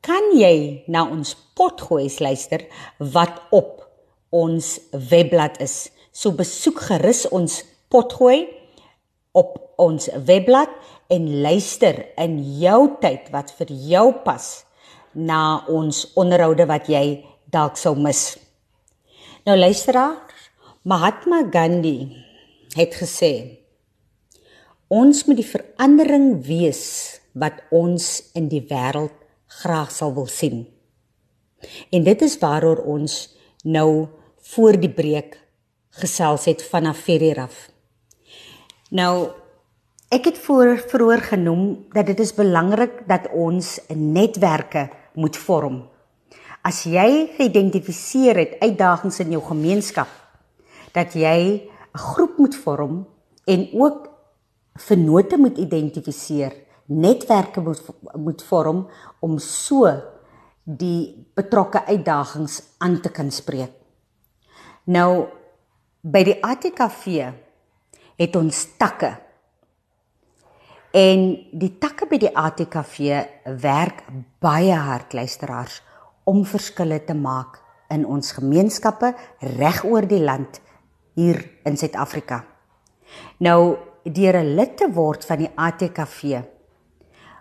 kan 0.00 0.32
jy 0.34 0.82
na 0.86 1.04
ons 1.04 1.36
potgooi 1.54 2.08
luister 2.18 2.66
wat 2.98 3.42
op 3.50 3.86
ons 4.30 4.80
webblad 4.90 5.60
is. 5.60 5.90
So 6.12 6.32
besoek 6.32 6.80
gerus 6.80 7.28
ons 7.28 7.64
potgooi 7.88 8.48
op 9.32 9.58
ons 9.76 10.08
webblad 10.26 10.70
en 11.10 11.26
luister 11.42 12.04
in 12.22 12.38
jou 12.60 12.96
tyd 13.02 13.30
wat 13.34 13.50
vir 13.58 13.72
jou 13.90 14.06
pas 14.24 14.46
na 15.14 15.64
ons 15.68 16.04
onderhoude 16.18 16.66
wat 16.70 16.88
jy 16.90 17.04
dalk 17.50 17.78
sou 17.80 17.96
mis. 17.98 18.38
Nou 19.46 19.56
luisteraar, 19.58 20.30
Mahatma 20.86 21.42
Gandhi 21.50 22.08
het 22.76 22.94
gesê 22.96 23.32
ons 24.90 25.24
moet 25.26 25.38
die 25.38 25.46
verandering 25.46 26.40
wees 26.46 26.84
wat 27.38 27.60
ons 27.74 28.06
in 28.38 28.48
die 28.50 28.62
wêreld 28.70 29.14
graag 29.60 29.90
sal 29.94 30.14
wil 30.14 30.26
sien. 30.30 30.64
En 31.92 32.06
dit 32.06 32.22
is 32.22 32.38
waaroor 32.40 32.82
ons 32.88 33.18
nou 33.62 34.08
voor 34.54 34.78
die 34.80 34.90
breek 34.90 35.36
gesels 36.00 36.46
het 36.48 36.62
vanaf 36.64 37.02
Ferrieraf. 37.06 37.68
Nou 38.90 39.30
Ek 40.10 40.24
het 40.26 40.38
voor 40.42 40.72
vroeër 40.90 41.20
genoem 41.22 41.84
dat 41.94 42.08
dit 42.10 42.18
is 42.18 42.32
belangrik 42.34 43.04
dat 43.06 43.28
ons 43.30 43.76
netwerke 43.94 44.88
moet 45.14 45.36
vorm. 45.38 45.84
As 46.66 46.80
jy 46.82 47.28
geïdentifiseer 47.36 48.40
het 48.40 48.56
uitdagings 48.58 49.20
in 49.22 49.30
jou 49.36 49.42
gemeenskap, 49.46 50.10
dat 50.90 51.14
jy 51.14 51.62
'n 51.94 51.98
groep 51.98 52.38
moet 52.42 52.56
vorm 52.56 53.06
en 53.46 53.68
ook 53.72 54.10
vennote 54.74 55.38
moet 55.38 55.58
identifiseer, 55.58 56.52
netwerke 56.86 57.60
moet 57.60 57.82
moet 58.12 58.42
vorm 58.42 58.88
om 59.20 59.38
so 59.38 59.86
die 60.64 61.26
betrokke 61.34 61.86
uitdagings 61.86 62.62
aan 62.78 63.00
te 63.00 63.10
kan 63.10 63.30
spreek. 63.30 63.70
Nou 64.84 65.28
by 66.00 66.24
die 66.24 66.42
ATKV 66.42 67.32
het 68.16 68.36
ons 68.36 68.66
takke 68.76 69.29
En 70.90 71.20
die 71.54 71.76
takke 71.78 72.08
by 72.10 72.18
die 72.18 72.32
ATKV 72.34 73.20
werk 73.62 74.00
baie 74.42 74.74
hard 74.74 75.12
luisteraars 75.14 75.76
om 76.26 76.42
verskille 76.42 76.98
te 77.06 77.14
maak 77.14 77.60
in 77.94 78.02
ons 78.06 78.32
gemeenskappe 78.34 79.12
reg 79.60 79.84
oor 79.86 80.08
die 80.10 80.18
land 80.18 80.58
hier 81.14 81.38
in 81.66 81.78
Suid-Afrika. 81.78 82.42
Nou 83.38 83.76
deur 84.02 84.36
'n 84.42 84.54
lid 84.56 84.76
te 84.76 84.90
word 84.90 85.24
van 85.24 85.38
die 85.38 85.50
ATKV 85.54 86.42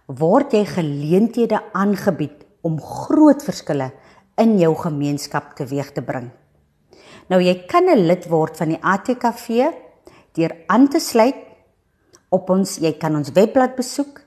word 0.05 0.53
jy 0.53 0.65
geleenthede 0.65 1.61
aangebied 1.73 2.45
om 2.61 2.79
groot 2.81 3.43
verskille 3.43 3.91
in 4.37 4.59
jou 4.59 4.75
gemeenskap 4.75 5.55
teweeg 5.55 5.91
te 5.91 6.01
bring. 6.01 6.29
Nou 7.29 7.41
jy 7.41 7.65
kan 7.65 7.89
'n 7.89 8.05
lid 8.05 8.29
word 8.29 8.57
van 8.57 8.69
die 8.69 8.81
ATKV 8.81 9.73
deur 10.33 10.55
aan 10.67 10.87
te 10.87 10.99
sluit 10.99 11.48
op 12.29 12.49
ons 12.53 12.77
jy 12.81 12.93
kan 13.01 13.15
ons 13.17 13.31
webblad 13.35 13.75
besoek 13.77 14.21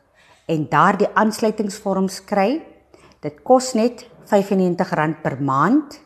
en 0.51 0.67
daar 0.71 0.99
die 0.99 1.09
aansluitingsvorms 1.09 2.23
kry. 2.27 2.63
Dit 3.23 3.43
kos 3.47 3.73
net 3.79 4.07
R95 4.27 5.21
per 5.23 5.39
maand 5.41 5.99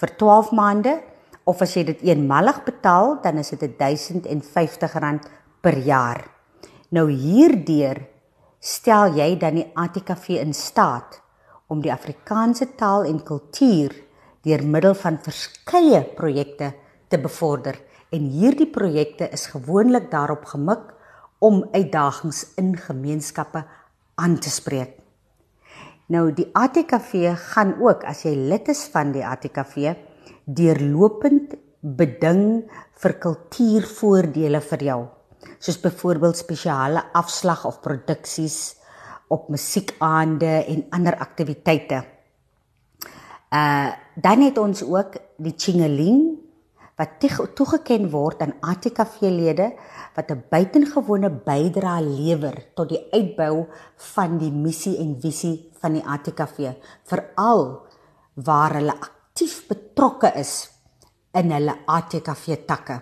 vir 0.00 0.12
12 0.20 0.52
maande 0.56 0.98
of 1.48 1.62
as 1.64 1.74
jy 1.76 1.86
dit 1.88 2.04
eenmalig 2.10 2.62
betaal 2.66 3.18
dan 3.24 3.40
is 3.40 3.52
dit 3.54 3.80
R1050 3.80 5.18
per 5.60 5.78
jaar. 5.84 6.22
Nou 6.90 7.08
hierdeur 7.10 8.02
stel 8.60 9.16
jy 9.16 9.34
dan 9.40 9.60
die 9.60 9.68
ATKV 9.74 10.40
in 10.42 10.52
staat 10.56 11.20
om 11.70 11.80
die 11.80 11.92
Afrikaanse 11.92 12.74
taal 12.76 13.06
en 13.08 13.22
kultuur 13.24 13.94
deur 14.44 14.64
middel 14.64 14.96
van 14.96 15.20
verskeie 15.22 16.02
projekte 16.16 16.72
te 17.08 17.18
bevorder 17.20 17.78
en 18.10 18.30
hierdie 18.30 18.68
projekte 18.70 19.28
is 19.32 19.46
gewoonlik 19.52 20.10
daarop 20.10 20.44
gemik 20.50 20.90
om 21.38 21.62
uitdagings 21.72 22.44
in 22.60 22.74
gemeenskappe 22.76 23.64
aan 24.20 24.36
te 24.38 24.50
spreek. 24.50 24.96
Nou 26.10 26.32
die 26.34 26.48
ATKV 26.58 27.36
gaan 27.52 27.76
ook 27.78 28.04
as 28.04 28.24
jy 28.26 28.34
lid 28.34 28.68
is 28.72 28.82
van 28.92 29.12
die 29.14 29.22
ATKV 29.22 29.94
deurlopend 30.44 31.54
beding 31.80 32.66
vir 33.00 33.14
kultuurvoordele 33.22 34.60
vir 34.72 34.84
jou. 34.90 35.00
Soos 35.62 35.78
byvoorbeeld 35.80 36.36
spesiale 36.36 37.04
afslag 37.16 37.64
of 37.64 37.80
produksies 37.80 38.76
op 39.30 39.48
musiekaande 39.48 40.50
en 40.66 40.84
ander 40.90 41.16
aktiwiteite. 41.16 42.04
Uh 43.54 43.90
dan 44.20 44.42
het 44.42 44.58
ons 44.58 44.82
ook 44.84 45.14
die 45.40 45.54
Chingeling 45.56 46.49
wat 47.00 47.16
toegeken 47.56 48.10
word 48.12 48.42
aan 48.44 48.58
ATKV-lede 48.60 49.70
wat 50.16 50.30
'n 50.30 50.44
buitengewone 50.52 51.30
bydrae 51.48 52.02
lewer 52.04 52.56
tot 52.76 52.88
die 52.92 53.00
uitbou 53.12 53.66
van 54.14 54.38
die 54.38 54.52
missie 54.52 54.98
en 54.98 55.16
visie 55.20 55.70
van 55.80 55.92
die 55.96 56.04
ATKV, 56.04 56.76
veral 57.08 57.88
waar 58.34 58.74
hulle 58.74 58.92
aktief 58.92 59.66
betrokke 59.68 60.32
is 60.36 60.68
in 61.32 61.50
hulle 61.50 61.74
ATKV 61.86 62.66
takke. 62.66 63.00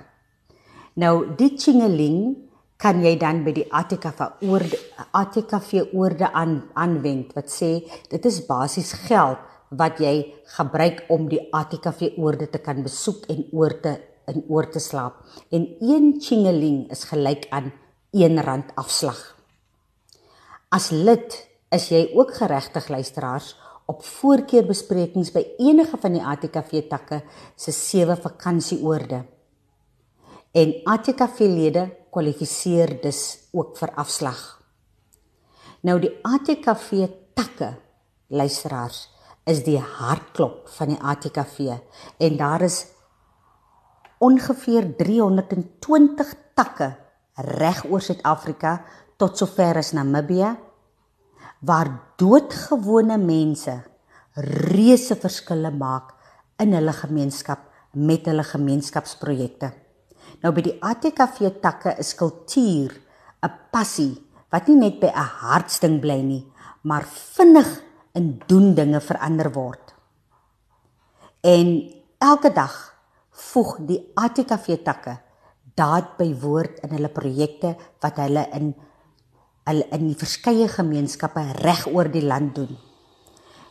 Nou 0.94 1.34
die 1.36 1.57
chingeling 1.59 2.49
kan 2.76 3.03
jy 3.03 3.16
dan 3.18 3.42
by 3.44 3.53
die 3.53 3.66
ATKV 3.72 4.20
oorde 4.46 4.78
ATKV 5.11 5.90
oorde 5.92 6.32
aan 6.32 6.62
aanwend 6.74 7.34
wat 7.34 7.51
sê 7.51 7.82
dit 8.11 8.24
is 8.24 8.46
basies 8.46 8.92
geld 8.92 9.38
wat 9.70 10.00
jy 10.00 10.34
gebruik 10.56 11.04
om 11.12 11.28
die 11.28 11.40
ATKV 11.52 12.14
oorde 12.16 12.48
te 12.50 12.58
kan 12.58 12.82
besoek 12.82 13.26
en 13.32 13.44
oor 13.52 13.74
te 13.82 13.98
in 14.28 14.42
oor 14.52 14.66
te 14.68 14.80
slaap 14.80 15.22
en 15.48 15.62
een 15.80 16.18
chingeling 16.20 16.90
is 16.92 17.06
gelyk 17.08 17.46
aan 17.48 17.70
R1 18.12 18.74
afslag. 18.76 19.16
As 20.68 20.90
lid 20.92 21.32
is 21.72 21.88
jy 21.88 22.10
ook 22.12 22.34
geregtig 22.36 22.88
luisteraars 22.92 23.54
op 23.88 24.04
voorkeurbesprekings 24.04 25.32
by 25.32 25.46
enige 25.64 25.96
van 25.96 26.12
die 26.12 26.24
ATKV 26.24 26.84
takke 26.90 27.22
se 27.56 27.72
sewe 27.72 28.16
vakansieoorde. 28.20 29.24
en 30.52 30.72
ATKV-lede 30.84 31.84
kwalifiseer 32.10 32.96
dus 33.02 33.48
ook 33.52 33.76
vir 33.78 33.92
afslag. 34.00 34.40
Nou 35.84 35.98
die 36.02 36.12
ATKV 36.26 37.08
takke 37.36 37.74
luisteraars 38.28 39.06
is 39.49 39.64
die 39.64 39.78
hartklop 39.80 40.68
van 40.76 40.92
die 40.92 41.01
ATKV 41.01 41.78
en 42.20 42.36
daar 42.36 42.64
is 42.66 42.82
ongeveer 44.20 44.90
320 44.99 46.34
takke 46.59 46.88
reg 47.59 47.84
oor 47.88 48.03
Suid-Afrika 48.03 48.78
tot 49.18 49.38
sover 49.38 49.78
as 49.80 49.94
Namibië 49.96 50.51
waar 51.66 51.90
doodgewone 52.20 53.16
mense 53.18 53.78
reuse 54.68 55.16
verskille 55.18 55.70
maak 55.74 56.12
in 56.62 56.74
hulle 56.76 56.94
gemeenskap 56.94 57.64
met 57.99 58.26
hulle 58.28 58.44
gemeenskapsprojekte. 58.46 59.72
Nou 60.42 60.53
by 60.55 60.62
die 60.66 60.76
ATKV 60.84 61.55
takke 61.62 61.94
is 61.99 62.14
kultuur 62.14 62.92
'n 63.42 63.53
passie 63.72 64.14
wat 64.53 64.68
nie 64.68 64.76
net 64.76 65.01
by 65.01 65.09
'n 65.09 65.30
hartsding 65.42 66.01
bly 66.01 66.20
nie, 66.22 66.44
maar 66.82 67.05
vinnig 67.05 67.88
in 68.18 68.34
doen 68.50 68.74
dinge 68.74 69.00
verander 69.04 69.52
word. 69.54 69.94
En 71.46 71.70
elke 72.18 72.50
dag 72.52 72.74
voeg 73.52 73.76
die 73.86 74.00
ATKV 74.18 74.82
takke 74.84 75.18
daad 75.78 76.16
by 76.18 76.32
woord 76.42 76.82
in 76.82 76.96
hulle 76.96 77.10
projekte 77.14 77.76
wat 78.02 78.18
hulle 78.24 78.44
in 78.58 78.72
hulle 79.68 79.84
in 79.92 80.06
die 80.08 80.16
verskeie 80.16 80.64
gemeenskappe 80.72 81.42
reg 81.60 81.82
oor 81.92 82.08
die 82.08 82.24
land 82.24 82.54
doen. 82.56 82.70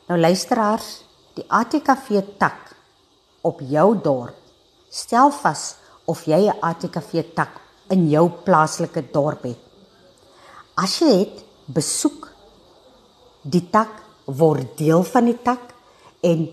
Nou 0.08 0.20
luisteraars, 0.20 1.02
die 1.34 1.46
ATKV 1.50 2.22
tak 2.38 2.76
op 3.42 3.64
jou 3.66 3.88
dorp. 4.06 4.38
Stel 4.94 5.32
vas 5.42 5.76
of 6.06 6.24
jy 6.30 6.48
'n 6.48 6.60
ATKV 6.62 7.34
tak 7.36 7.60
in 7.90 8.10
jou 8.10 8.30
plaaslike 8.46 9.12
dorp 9.12 9.44
het. 9.44 9.60
As 10.78 11.00
jy 11.00 11.12
het, 11.20 11.44
besoek 11.66 12.30
die 13.42 13.70
tak, 13.70 14.07
word 14.28 14.76
deel 14.78 15.04
van 15.08 15.26
die 15.30 15.38
tak 15.44 15.74
en 16.26 16.48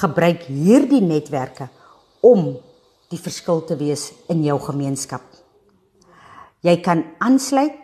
gebruik 0.00 0.46
hierdie 0.50 1.02
netwerke 1.02 1.68
om 2.20 2.56
die 3.10 3.20
verskil 3.20 3.62
te 3.66 3.76
wees 3.78 4.10
in 4.32 4.42
jou 4.44 4.58
gemeenskap. 4.60 5.22
Jy 6.66 6.76
kan 6.82 7.04
aansluit 7.22 7.76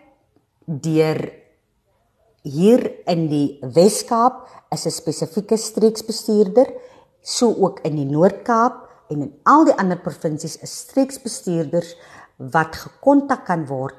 deur 0.66 1.20
hier 2.43 2.82
in 3.11 3.28
die 3.30 3.59
Wes-Kaap 3.62 4.49
is 4.74 4.86
'n 4.86 4.90
spesifieke 4.90 5.57
streeksbestuurder, 5.57 6.66
so 7.22 7.55
ook 7.55 7.80
in 7.84 7.97
die 7.97 8.11
Noord-Kaap 8.11 8.88
en 9.11 9.22
in 9.22 9.32
al 9.45 9.64
die 9.64 9.76
ander 9.78 9.99
provinsies 9.99 10.57
is 10.62 10.78
streeksbestuurders 10.78 11.95
wat 12.38 12.76
gekontak 12.76 13.47
kan 13.47 13.66
word 13.66 13.95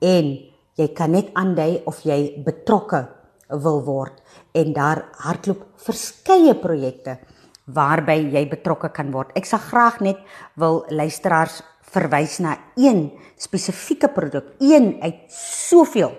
en 0.00 0.38
jy 0.78 0.88
kan 0.94 1.10
net 1.10 1.32
aandui 1.34 1.82
of 1.86 2.04
jy 2.06 2.42
betrokke 2.44 3.08
wil 3.48 3.82
word 3.84 4.22
en 4.52 4.72
daar 4.72 5.04
hardloop 5.24 5.64
verskeie 5.76 6.54
projekte 6.54 7.18
waarby 7.68 8.16
jy 8.32 8.44
betrokke 8.48 8.88
kan 8.92 9.10
word. 9.12 9.34
Ek 9.36 9.46
sal 9.48 9.60
graag 9.60 10.00
net 10.04 10.20
wil 10.56 10.84
luisteraars 10.88 11.60
verwys 11.92 12.38
na 12.44 12.56
een 12.76 13.10
spesifieke 13.40 14.08
produk, 14.12 14.54
een 14.60 14.96
uit 15.02 15.20
soveel 15.32 16.12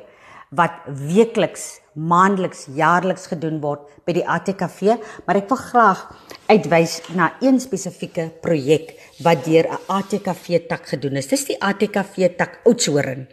wat 0.49 0.81
weekliks, 0.87 1.77
maandeliks, 1.93 2.65
jaarliks 2.73 3.27
gedoen 3.29 3.59
word 3.61 3.85
by 4.07 4.15
die 4.17 4.25
ATKV, 4.25 4.95
maar 5.27 5.37
ek 5.37 5.49
wil 5.51 5.61
graag 5.61 6.05
uitwys 6.49 6.99
na 7.13 7.35
een 7.43 7.59
spesifieke 7.61 8.31
projek 8.41 8.95
wat 9.21 9.45
deur 9.45 9.69
'n 9.69 9.77
ATKV 9.87 10.65
tak 10.67 10.87
gedoen 10.89 11.17
is. 11.17 11.27
Dis 11.27 11.45
die 11.45 11.61
ATKV 11.61 12.33
tak 12.37 12.61
Oudtshoorn 12.65 13.27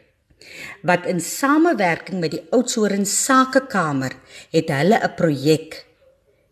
wat 0.82 1.07
in 1.07 1.20
samewerking 1.20 2.20
met 2.20 2.30
die 2.30 2.47
Oudtshoorn 2.51 3.07
Sakekamer 3.07 4.12
het 4.53 4.68
hulle 4.68 4.99
'n 5.03 5.14
projek. 5.14 5.86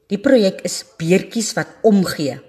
Die 0.09 0.18
projek 0.18 0.61
is 0.62 0.84
beertjies 0.99 1.53
wat 1.55 1.68
omgee 1.82 2.40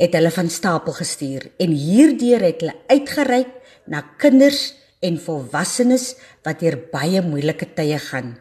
het 0.00 0.14
hulle 0.16 0.30
van 0.34 0.50
stapel 0.50 0.92
gestuur 0.96 1.50
en 1.62 1.70
hierdeur 1.70 2.42
het 2.42 2.62
hulle 2.64 2.74
uitgereik 2.90 3.52
na 3.86 4.02
kinders 4.18 4.72
en 5.04 5.20
volwassenes 5.20 6.14
wat 6.46 6.64
deur 6.64 6.78
baie 6.92 7.22
moeilike 7.22 7.68
tye 7.76 7.98
gaan. 7.98 8.34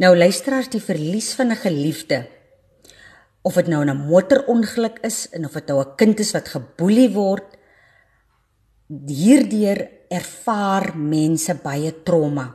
Nou 0.00 0.16
luisteraars, 0.16 0.70
die 0.72 0.82
verlies 0.82 1.32
van 1.36 1.52
'n 1.52 1.62
geliefde 1.62 2.26
of 3.42 3.54
dit 3.54 3.68
nou 3.68 3.84
'n 3.84 4.06
motorongeluk 4.08 4.98
is 5.02 5.28
en 5.30 5.44
of 5.44 5.52
dit 5.52 5.66
nou 5.66 5.80
'n 5.80 5.96
kind 5.96 6.20
is 6.20 6.32
wat 6.32 6.48
geboelie 6.48 7.10
word, 7.10 7.56
hierdeur 9.06 9.88
ervaar 10.10 10.90
mense 10.98 11.54
baie 11.62 11.92
trauma. 12.02 12.48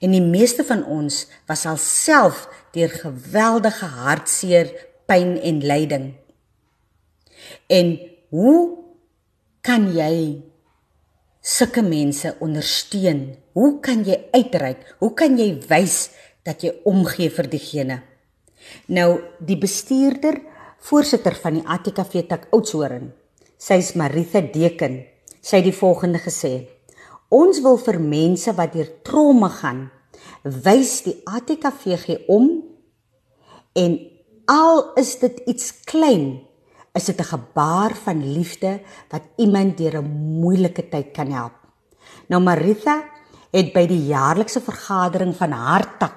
En 0.00 0.14
die 0.14 0.24
meeste 0.24 0.64
van 0.64 0.84
ons 0.88 1.24
was 1.48 1.66
alself 1.68 2.46
deur 2.76 2.92
geweldige 2.92 3.88
hartseer, 3.98 4.70
pyn 5.06 5.36
en 5.38 5.60
lyding. 5.62 6.06
En 7.70 7.92
hoe 8.34 8.60
kan 9.66 9.88
jy 9.94 10.42
sulke 11.42 11.82
mense 11.84 12.32
ondersteun? 12.42 13.36
Hoe 13.54 13.76
kan 13.84 14.04
jy 14.06 14.18
uitreik? 14.34 14.82
Hoe 15.02 15.12
kan 15.18 15.36
jy 15.38 15.52
wys 15.68 16.10
dat 16.46 16.64
jy 16.64 16.72
omgee 16.88 17.30
vir 17.30 17.50
diegene? 17.50 18.00
Nou 18.90 19.20
die 19.46 19.58
bestuurder, 19.60 20.40
voorsitter 20.86 21.36
van 21.42 21.60
die 21.60 21.66
ATKV 21.66 22.26
tak 22.30 22.48
Oudtshoorn, 22.54 23.12
sy's 23.58 23.94
Maritha 23.98 24.42
Deken, 24.42 25.04
sy 25.46 25.60
het 25.60 25.68
die 25.68 25.76
volgende 25.76 26.18
gesê: 26.22 26.66
Ons 27.30 27.60
wil 27.62 27.78
vir 27.78 28.00
mense 28.02 28.52
wat 28.58 28.74
deur 28.74 28.90
trauma 29.06 29.50
gaan, 29.60 29.86
wys 30.42 31.02
die 31.06 31.16
ATKV 31.26 31.98
gee 32.02 32.18
om 32.30 32.50
en 33.76 33.96
al 34.50 34.82
is 34.98 35.16
dit 35.22 35.42
iets 35.50 35.72
klein 35.86 36.46
is 36.96 37.04
dit 37.04 37.18
'n 37.20 37.30
gebaar 37.34 37.94
van 37.94 38.32
liefde 38.32 38.80
wat 39.10 39.22
iemand 39.36 39.76
deur 39.78 40.02
'n 40.02 40.40
moeilike 40.40 40.88
tyd 40.88 41.12
kan 41.12 41.30
help. 41.30 41.52
Nou 42.28 42.40
Maritha 42.42 43.04
het 43.52 43.72
by 43.72 43.86
die 43.86 44.06
jaarlikse 44.06 44.60
vergadering 44.60 45.34
van 45.36 45.50
haar 45.50 45.98
tak 45.98 46.14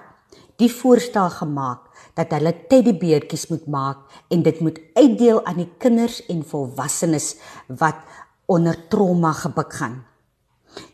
die 0.57 0.71
voorstel 0.71 1.29
gemaak 1.29 1.79
dat 2.13 2.31
hulle 2.31 2.53
teddybeertjies 2.67 3.47
moet 3.47 3.67
maak 3.67 3.97
en 4.29 4.41
dit 4.43 4.59
moet 4.59 4.79
uitdeel 4.93 5.45
aan 5.45 5.57
die 5.57 5.71
kinders 5.77 6.25
en 6.25 6.43
volwassenes 6.43 7.35
wat 7.67 7.95
onder 8.49 8.87
trauma 8.89 9.31
gebuk 9.37 9.73
gaan. 9.73 9.99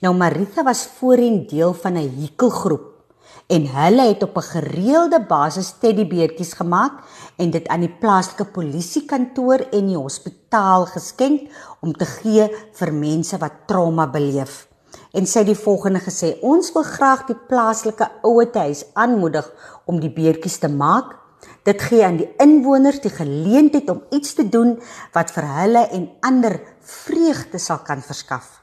Nou 0.04 0.14
Maritha 0.16 0.64
was 0.64 0.84
voorheen 0.98 1.46
deel 1.48 1.74
van 1.74 1.94
'n 1.94 2.12
hekelgroep 2.20 2.92
en 3.48 3.68
hulle 3.70 4.08
het 4.08 4.24
op 4.24 4.38
'n 4.38 4.50
gereelde 4.56 5.26
basis 5.28 5.74
teddybeertjies 5.80 6.54
gemaak 6.54 6.94
en 7.38 7.50
dit 7.52 7.68
aan 7.68 7.80
die 7.80 7.96
plaaslike 8.00 8.46
polisiekantoor 8.46 9.60
en 9.72 9.88
die 9.88 9.98
hospitaal 9.98 10.86
geskenk 10.86 11.42
om 11.82 11.94
te 11.94 12.06
gee 12.06 12.50
vir 12.72 12.94
mense 12.94 13.38
wat 13.38 13.68
trauma 13.68 14.08
beleef. 14.08 14.68
En 15.12 15.26
sy 15.26 15.40
het 15.40 15.48
die 15.48 15.64
volgende 15.64 16.00
gesê: 16.00 16.38
"Ons 16.42 16.72
wil 16.72 16.84
graag 16.84 17.26
die 17.26 17.40
plaaslike 17.48 18.12
ouetehuis 18.22 18.86
aanmoedig 18.94 19.52
om 19.86 20.00
die 20.00 20.14
beertjies 20.14 20.58
te 20.58 20.70
maak. 20.70 21.16
Dit 21.64 21.82
gee 21.82 22.06
aan 22.06 22.18
die 22.18 22.30
inwoners 22.38 23.00
die 23.02 23.10
geleentheid 23.10 23.90
om 23.90 24.04
iets 24.10 24.34
te 24.34 24.50
doen 24.50 24.80
wat 25.14 25.32
vir 25.32 25.44
hulle 25.44 25.88
en 25.88 26.10
ander 26.20 26.60
vreugde 26.86 27.60
sal 27.60 27.82
kan 27.84 28.02
verskaf." 28.02 28.62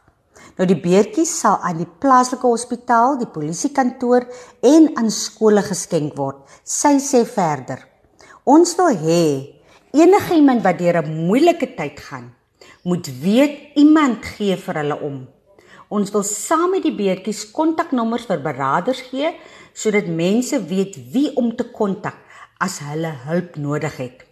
Nou 0.58 0.66
die 0.68 0.76
beertjies 0.76 1.32
sal 1.40 1.56
aan 1.64 1.78
die 1.80 1.88
plaaslike 2.02 2.46
hospitaal, 2.46 3.16
die 3.20 3.30
polisiekantoor 3.30 4.26
en 4.68 4.90
aan 5.00 5.10
skole 5.10 5.62
geskenk 5.64 6.16
word. 6.18 6.42
Sy 6.64 6.98
sê 7.00 7.22
verder: 7.28 7.86
Ons 8.44 8.74
wil 8.76 8.92
hê 9.00 9.24
enige 9.96 10.36
iemand 10.36 10.64
wat 10.64 10.78
deur 10.78 11.02
'n 11.02 11.26
moeilike 11.28 11.74
tyd 11.76 12.00
gaan, 12.00 12.34
moet 12.84 13.06
weet 13.22 13.76
iemand 13.76 14.24
gee 14.24 14.56
vir 14.56 14.74
hulle 14.74 14.98
om. 15.00 15.28
Ons 15.88 16.10
wil 16.10 16.22
saam 16.22 16.70
met 16.70 16.82
die 16.82 16.96
beertjies 16.96 17.50
kontaknommers 17.52 18.24
vir 18.26 18.40
beraders 18.40 19.00
gee 19.10 19.34
sodat 19.74 20.06
mense 20.06 20.58
weet 20.68 20.96
wie 21.12 21.36
om 21.36 21.56
te 21.56 21.64
kontak 21.64 22.16
as 22.60 22.78
hulle 22.78 23.12
hulp 23.24 23.56
nodig 23.56 23.96
het. 23.96 24.24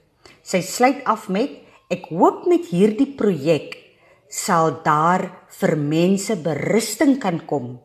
Sy 0.42 0.60
sluit 0.60 1.04
af 1.04 1.28
met: 1.28 1.50
Ek 1.90 2.06
hoop 2.14 2.44
met 2.46 2.68
hierdie 2.70 3.08
projek 3.18 3.72
sal 4.30 4.76
daar 4.84 5.24
vir 5.58 5.72
mense 5.74 6.36
berusting 6.38 7.16
kan 7.18 7.40
kom. 7.50 7.80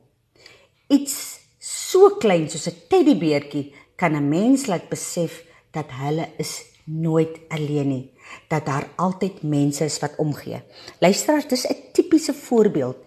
Iets 0.94 1.16
so 1.58 2.12
klein 2.22 2.46
soos 2.46 2.68
'n 2.70 2.86
teddybeertjie 2.92 3.74
kan 3.98 4.14
'n 4.14 4.30
mens 4.30 4.68
laat 4.68 4.90
besef 4.90 5.42
dat 5.74 5.90
hulle 5.90 6.30
is 6.38 6.62
nooit 6.86 7.40
alleen 7.50 7.90
nie, 7.90 8.12
dat 8.48 8.66
daar 8.66 8.88
altyd 8.96 9.42
mense 9.42 9.86
is 9.86 10.00
wat 10.00 10.16
omgee. 10.18 10.62
Luisteraars, 11.02 11.48
dis 11.48 11.66
'n 11.66 11.76
tipiese 11.94 12.34
voorbeeld 12.34 12.98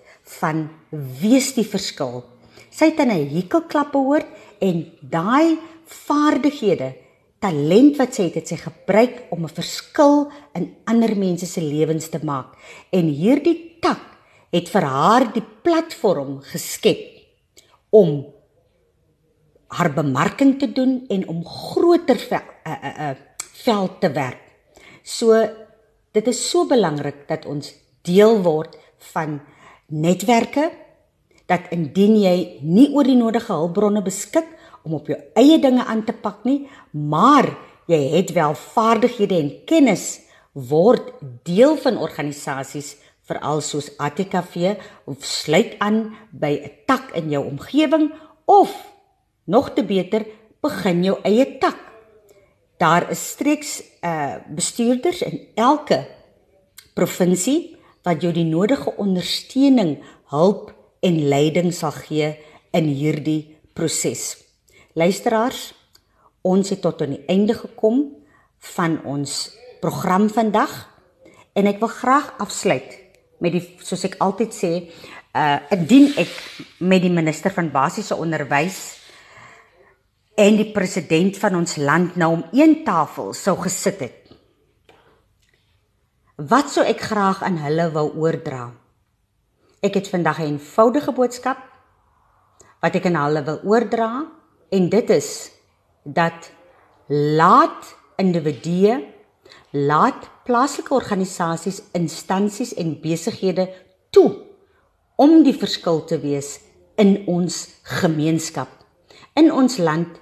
van 0.40 0.68
wees 1.20 1.54
die 1.54 1.66
verskil. 1.66 2.24
Sy 2.70 2.84
het 2.90 2.98
in 2.98 3.10
'n 3.10 3.30
hekelklap 3.36 3.92
gehoor 3.92 4.24
en 4.58 4.92
daai 5.00 5.58
vaardighede 5.86 7.07
talent 7.42 7.96
wat 7.98 8.16
sy 8.16 8.28
het, 8.28 8.40
het 8.40 8.50
sy 8.50 8.58
gebruik 8.60 9.28
om 9.30 9.44
'n 9.44 9.54
verskil 9.54 10.30
in 10.54 10.74
ander 10.84 11.16
mense 11.16 11.46
se 11.46 11.60
lewens 11.60 12.08
te 12.08 12.18
maak. 12.22 12.56
En 12.90 13.06
hierdie 13.06 13.78
tak 13.80 14.00
het 14.50 14.68
vir 14.68 14.82
haar 14.82 15.32
die 15.32 15.44
platform 15.62 16.40
geskep 16.42 16.98
om 17.90 18.26
haar 19.68 19.92
bemarking 19.92 20.58
te 20.58 20.72
doen 20.72 21.04
en 21.08 21.28
om 21.28 21.44
groter 21.44 22.16
vel, 22.16 22.46
uh, 22.66 22.72
uh, 22.72 23.00
uh, 23.00 23.14
veld 23.64 24.00
te 24.00 24.10
werk. 24.12 24.40
So 25.02 25.36
dit 26.12 26.26
is 26.26 26.50
so 26.50 26.66
belangrik 26.66 27.28
dat 27.28 27.46
ons 27.46 27.74
deel 28.02 28.42
word 28.42 28.76
van 29.12 29.40
netwerke 29.86 30.70
dat 31.48 31.70
indien 31.72 32.16
jy 32.20 32.60
nie 32.62 32.88
oor 32.92 33.04
die 33.08 33.16
nodige 33.16 33.52
hulpbronne 33.52 34.02
beskik 34.04 34.57
om 34.88 34.96
op 34.96 35.10
jou 35.12 35.18
eie 35.36 35.58
dinge 35.60 35.84
aan 35.84 36.02
te 36.08 36.16
pak 36.16 36.46
nie, 36.48 36.64
maar 36.90 37.50
jy 37.88 38.00
het 38.16 38.32
wel 38.36 38.56
vaardighede 38.56 39.36
en 39.36 39.52
kennis 39.68 40.06
word 40.56 41.12
deel 41.44 41.76
van 41.76 42.00
organisasies 42.00 42.96
veral 43.28 43.60
soos 43.60 43.90
ATKV 44.00 44.78
of 45.04 45.24
sluit 45.24 45.76
aan 45.84 46.16
by 46.32 46.52
'n 46.56 46.72
tak 46.86 47.12
in 47.12 47.30
jou 47.30 47.44
omgewing 47.44 48.12
of 48.46 48.72
nog 49.44 49.74
te 49.76 49.84
beter 49.84 50.24
begin 50.60 51.04
jou 51.04 51.18
eie 51.22 51.58
tak. 51.58 51.76
Daar 52.78 53.10
is 53.10 53.28
streeks 53.28 53.82
uh 54.02 54.36
bestuurders 54.48 55.22
in 55.22 55.40
elke 55.54 56.06
provinsie 56.94 57.76
wat 58.02 58.22
jou 58.22 58.32
die 58.32 58.44
nodige 58.44 58.96
ondersteuning, 58.96 59.98
hulp 60.30 60.72
en 61.00 61.28
leiding 61.28 61.74
sal 61.74 61.92
gee 61.92 62.36
in 62.70 62.84
hierdie 62.84 63.56
proses. 63.74 64.47
Luisteraars, 64.98 65.74
ons 66.42 66.70
het 66.72 66.80
tot 66.82 67.02
aan 67.04 67.14
die 67.14 67.24
einde 67.30 67.54
gekom 67.54 68.00
van 68.74 68.96
ons 69.06 69.34
program 69.82 70.26
vandag 70.32 70.72
en 71.54 71.68
ek 71.70 71.78
wil 71.82 71.90
graag 71.92 72.32
afsluit 72.42 72.96
met 73.38 73.54
die 73.54 73.62
soos 73.84 74.02
ek 74.08 74.16
altyd 74.24 74.54
sê, 74.54 74.70
uh 75.38 75.58
indien 75.76 76.08
ek 76.18 76.32
met 76.82 77.04
die 77.04 77.12
minister 77.14 77.54
van 77.54 77.68
basiese 77.70 78.16
onderwys 78.18 78.78
en 80.38 80.58
die 80.58 80.70
president 80.74 81.38
van 81.38 81.60
ons 81.60 81.76
land 81.78 82.16
nou 82.18 82.32
om 82.38 82.42
een 82.56 82.80
tafel 82.86 83.30
sou 83.36 83.54
gesit 83.60 84.02
het. 84.02 84.16
Wat 86.38 86.72
sou 86.74 86.86
ek 86.86 87.04
graag 87.06 87.44
aan 87.46 87.60
hulle 87.62 87.86
wou 87.94 88.08
oordra? 88.24 88.64
Ek 89.82 89.94
het 89.94 90.10
vandag 90.10 90.40
'n 90.40 90.58
eenvoudige 90.58 91.12
boodskap 91.12 91.62
wat 92.82 92.94
ek 92.94 93.06
aan 93.06 93.22
hulle 93.22 93.44
wil 93.44 93.60
oordra 93.62 94.37
en 94.70 94.88
dit 94.88 95.10
is 95.10 95.50
dat 96.04 96.50
laat 97.08 97.96
individue 98.16 98.98
laat 99.70 100.28
plaaslike 100.44 100.94
organisasies, 100.94 101.82
instansies 101.92 102.72
en 102.74 102.96
besighede 103.02 103.68
toe 104.10 104.30
om 105.16 105.42
die 105.44 105.56
verskil 105.56 106.04
te 106.08 106.20
wees 106.22 106.58
in 106.98 107.24
ons 107.30 107.66
gemeenskap. 108.00 108.70
In 109.38 109.52
ons 109.52 109.78
land 109.78 110.18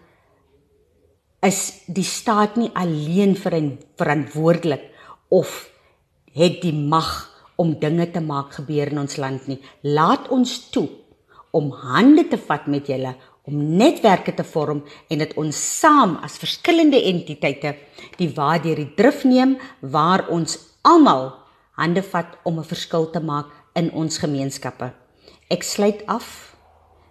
is 1.46 1.60
die 1.86 2.04
staat 2.04 2.56
nie 2.58 2.70
alleen 2.74 3.36
verantwoordelik 3.36 4.88
of 5.30 5.68
het 6.36 6.60
die 6.64 6.74
mag 6.74 7.10
om 7.56 7.76
dinge 7.80 8.08
te 8.12 8.20
maak 8.20 8.58
gebeur 8.58 8.90
in 8.92 9.00
ons 9.04 9.16
land 9.20 9.46
nie. 9.48 9.60
Laat 9.82 10.28
ons 10.32 10.58
toe 10.72 10.88
om 11.56 11.70
hande 11.70 12.26
te 12.28 12.36
vat 12.40 12.66
met 12.68 12.88
julle 12.90 13.14
om 13.46 13.76
netwerke 13.78 14.34
te 14.34 14.44
vorm 14.44 14.82
en 15.10 15.22
dit 15.22 15.34
ons 15.38 15.58
saam 15.80 16.16
as 16.26 16.38
verskillende 16.42 16.98
entiteite 17.12 17.76
die 18.18 18.30
waardeur 18.34 18.76
die 18.76 18.92
drif 18.98 19.24
neem 19.24 19.56
waar 19.80 20.26
ons 20.34 20.58
almal 20.82 21.30
hande 21.78 22.02
vat 22.02 22.38
om 22.44 22.58
'n 22.58 22.64
verskil 22.64 23.10
te 23.10 23.20
maak 23.20 23.46
in 23.74 23.90
ons 23.92 24.18
gemeenskappe. 24.18 24.92
Ek 25.50 25.62
sluit 25.62 26.06
af 26.06 26.56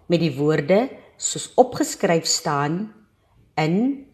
met 0.08 0.20
die 0.20 0.34
woorde 0.36 0.90
soos 1.16 1.52
opgeskryf 1.56 2.26
staan 2.26 2.92
in 3.56 4.06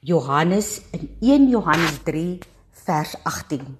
Johannes 0.00 0.82
in 0.92 1.08
1 1.20 1.48
Johannes 1.50 2.02
3 2.04 2.38
vers 2.86 3.14
18. 3.24 3.78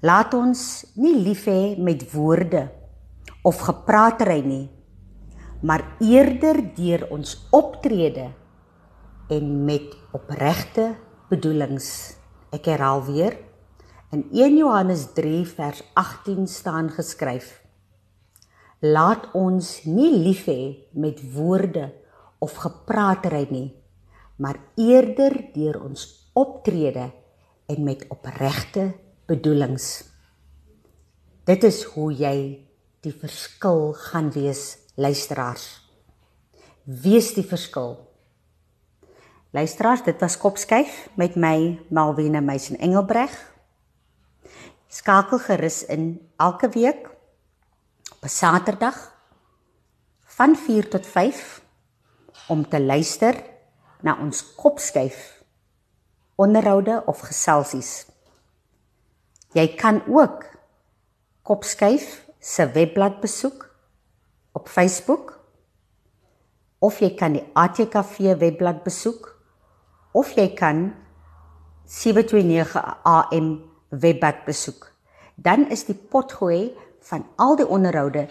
Laat 0.00 0.34
ons 0.34 0.86
nie 0.96 1.16
lief 1.16 1.44
hê 1.44 1.76
met 1.78 2.12
woorde 2.12 2.70
of 3.44 3.60
gepraatery 3.60 4.40
nie, 4.44 4.68
maar 5.60 5.84
eerder 6.00 6.62
deur 6.74 7.06
ons 7.12 7.36
optrede 7.52 8.30
en 9.28 9.64
met 9.64 9.94
opregte 10.16 10.94
bedoelings. 11.28 12.16
Ek 12.50 12.66
herhaal 12.72 13.04
weer. 13.06 13.36
In 14.10 14.24
1 14.32 14.56
Johannes 14.58 15.12
3 15.14 15.44
vers 15.46 15.82
18 15.94 16.48
staan 16.50 16.90
geskryf: 16.90 17.60
Laat 18.80 19.28
ons 19.36 19.84
nie 19.84 20.10
lief 20.10 20.48
hê 20.48 20.88
met 20.96 21.20
woorde 21.34 21.92
of 22.40 22.56
gepraatery 22.64 23.46
nie, 23.50 23.68
maar 24.40 24.58
eerder 24.80 25.36
deur 25.54 25.82
ons 25.84 26.08
optrede 26.32 27.10
en 27.70 27.84
met 27.84 28.06
opregte 28.08 28.90
bedoelings. 29.28 30.08
Dit 31.44 31.64
is 31.68 31.84
hoe 31.92 32.10
jy 32.10 32.36
die 33.04 33.12
verskil 33.14 33.92
gaan 34.10 34.32
wees 34.34 34.79
luisteraars. 34.94 35.80
Wees 36.84 37.34
die 37.34 37.46
verskil. 37.46 37.96
Luisteraars, 39.50 40.02
dit 40.06 40.20
was 40.20 40.38
Kopskyf 40.38 41.08
met 41.18 41.36
my 41.36 41.80
Malwena 41.90 42.40
Meisen 42.40 42.78
Engelbreg. 42.78 43.34
Skakel 44.90 45.38
gerus 45.38 45.84
in 45.86 46.20
elke 46.36 46.68
week 46.68 47.08
op 48.12 48.22
'n 48.22 48.28
Saterdag 48.28 49.12
van 50.24 50.56
4 50.56 50.88
tot 50.88 51.06
5 51.06 51.62
om 52.48 52.68
te 52.68 52.80
luister 52.80 53.34
na 54.00 54.18
ons 54.20 54.54
Kopskyf 54.54 55.42
onderhoude 56.34 57.02
of 57.06 57.20
geselsies. 57.20 58.06
Jy 59.52 59.74
kan 59.76 60.02
ook 60.06 60.44
Kopskyf 61.42 62.26
se 62.38 62.70
webblad 62.72 63.20
besoek 63.20 63.69
op 64.52 64.68
Facebook 64.68 65.38
of 66.80 66.98
jy 67.00 67.12
kan 67.14 67.36
die 67.36 67.44
ATKV 67.54 68.36
webblad 68.40 68.82
besoek 68.84 69.28
of 70.16 70.32
jy 70.36 70.48
kan 70.56 70.90
729 71.90 72.76
AM 73.04 73.50
webblad 73.90 74.44
besoek. 74.46 74.92
Dan 75.34 75.68
is 75.70 75.84
die 75.88 75.96
potgooi 75.96 76.70
van 77.08 77.26
al 77.36 77.56
die 77.56 77.66
onderhoude 77.66 78.28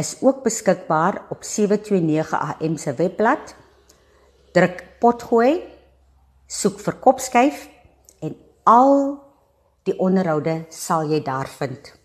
is 0.00 0.16
ook 0.20 0.42
beskikbaar 0.42 1.22
op 1.30 1.44
729 1.44 2.32
AM 2.32 2.76
se 2.76 2.94
webblad. 2.94 3.54
Druk 4.52 4.84
potgooi, 5.00 5.62
soek 6.46 6.80
vir 6.80 6.98
kopskyf 7.00 7.66
en 8.20 8.36
al 8.68 9.18
die 9.88 9.96
onderhoude 9.98 10.62
sal 10.70 11.08
jy 11.10 11.22
daar 11.24 11.48
vind. 11.48 12.01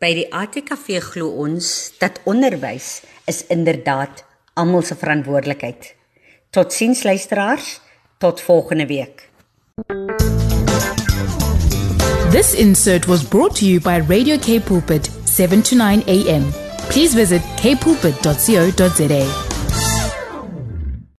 By 0.00 0.14
die 0.16 0.28
ATKV 0.32 0.96
glo 1.04 1.28
ons 1.44 1.66
dat 2.00 2.22
onderwys 2.24 3.02
is 3.28 3.42
inderdaad 3.52 4.22
almal 4.56 4.80
se 4.82 4.96
verantwoordelikheid. 4.96 5.90
Totsiens 6.50 7.02
luisteraars, 7.02 7.80
tot 8.18 8.40
volgende 8.40 8.86
week. 8.86 9.28
This 12.30 12.54
insert 12.54 13.06
was 13.06 13.28
brought 13.28 13.56
to 13.56 13.66
you 13.66 13.80
by 13.80 14.00
Radio 14.08 14.38
K 14.38 14.58
Pulpit 14.60 15.10
7 15.24 15.62
to 15.62 15.76
9 15.76 16.02
AM. 16.06 16.48
Please 16.88 17.14
visit 17.14 17.42
kpulpit.co.za. 17.60 19.49